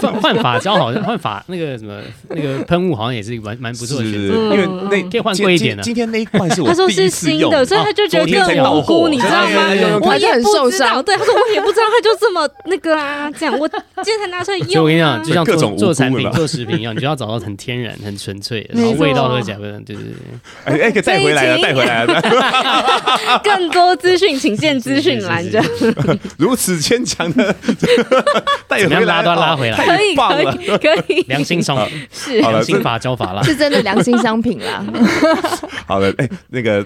[0.00, 2.00] 换换发胶好像换发那个什么
[2.30, 5.82] 那个喷雾好像也是蛮蛮不错的，因为那可以换贵一点的。
[5.84, 9.68] 今天那一罐是我他说是新的，所以他就觉得更无辜，你知道吗？
[10.02, 11.00] 我也很受伤。
[11.04, 14.82] 对，他说我也不知道，他就这么那个啊，这样我今天才拿出来用。
[14.82, 17.96] 我跟你讲，就像做做产品、做食品一样，你就要找到很天然。
[18.02, 20.14] 很纯粹，然后味道都讲的，对对对。
[20.64, 23.40] 哎哎，可以带回来了，带回来了。
[23.44, 25.44] 更多资讯，请见资讯栏。
[25.50, 25.66] 这样
[26.36, 27.54] 如此牵强的
[28.68, 31.22] 带回来，拉都拉回来，可以可以可以。
[31.28, 34.84] 良心商品是良心发胶法啦，是真的良心商品啦。
[35.86, 36.84] 好了，哎，那个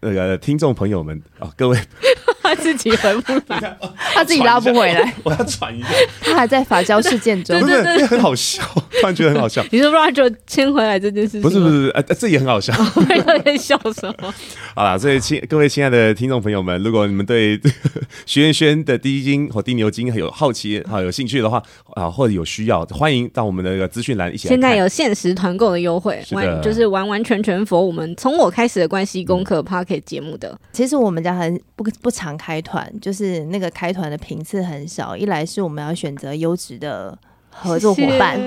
[0.00, 1.78] 那个听众朋友们啊，各位，
[2.42, 3.76] 他自己回不来，
[4.14, 5.88] 他自己拉不回来，我要喘一下。
[6.20, 8.62] 他还在发胶事件中，不是，因为很好笑，
[9.00, 9.64] 突然觉得很好笑。
[9.70, 11.40] 你说不然就牵回来这件事情？
[11.40, 12.74] 不是不是，呃，这也很好笑。
[13.42, 14.34] 在笑什么？
[14.76, 17.58] 好了，所以亲各位亲爱的听众朋友们，如果你们对
[18.26, 21.62] 徐元轩的滴鸡精或滴牛金有好奇啊，有兴趣的话
[21.94, 24.46] 啊，或者有需要，欢迎到我们的那个资讯栏一起。
[24.48, 30.58] 现在有限时团购的优惠，完就是完完全全符合我们从我开始的关系功课 Podcast 节目的。
[30.72, 35.16] 其实我们家很不不常开团，就是那个开团的频次很少。
[35.16, 37.18] 一来是我们要选择优质的。
[37.54, 38.40] 合作伙伴，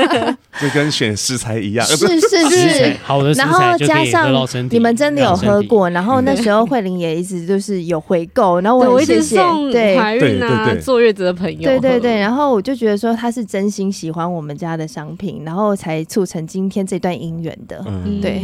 [0.60, 9.96] 就跟选食材一样，是是是，好的食材，然后加上你们真的有喝过，然后那时候 慧玲也一直就是有回购，然后我一直送对。
[9.96, 17.84] 怀孕啊坐月子的朋友，对对对，然后我就觉得说他是真心喜欢我们家的商品，然后才促成今天这段姻缘的，
[18.20, 18.42] 对，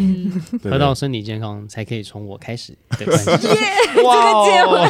[0.70, 3.24] 喝到身体健康才可以从我开始， 耶，这个结
[4.64, 4.88] 尾，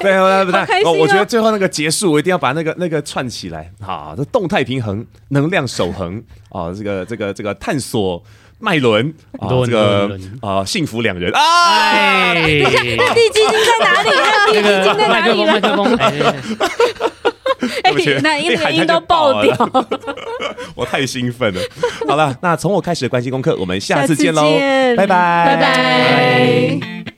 [0.00, 4.61] 对，不对，哦，我觉得最后那个结束，我一定要把那个那个串起来，好，这动态。
[4.64, 8.22] 平衡能量守恒啊，这个这个这个探索
[8.58, 11.32] 麦伦啊，这个啊幸福两人。
[11.32, 12.76] 啊，地基金
[13.50, 14.10] 在哪里？
[14.52, 15.44] 滴鸡精在哪里？
[15.44, 15.96] 麦克风，
[17.84, 17.92] 哎，
[18.22, 19.56] 那音音都爆掉，
[20.74, 21.60] 我太兴奋了。
[22.08, 24.42] 好了，那从我开始的关系功课，我们下次见喽，
[24.96, 27.11] 拜拜，拜拜。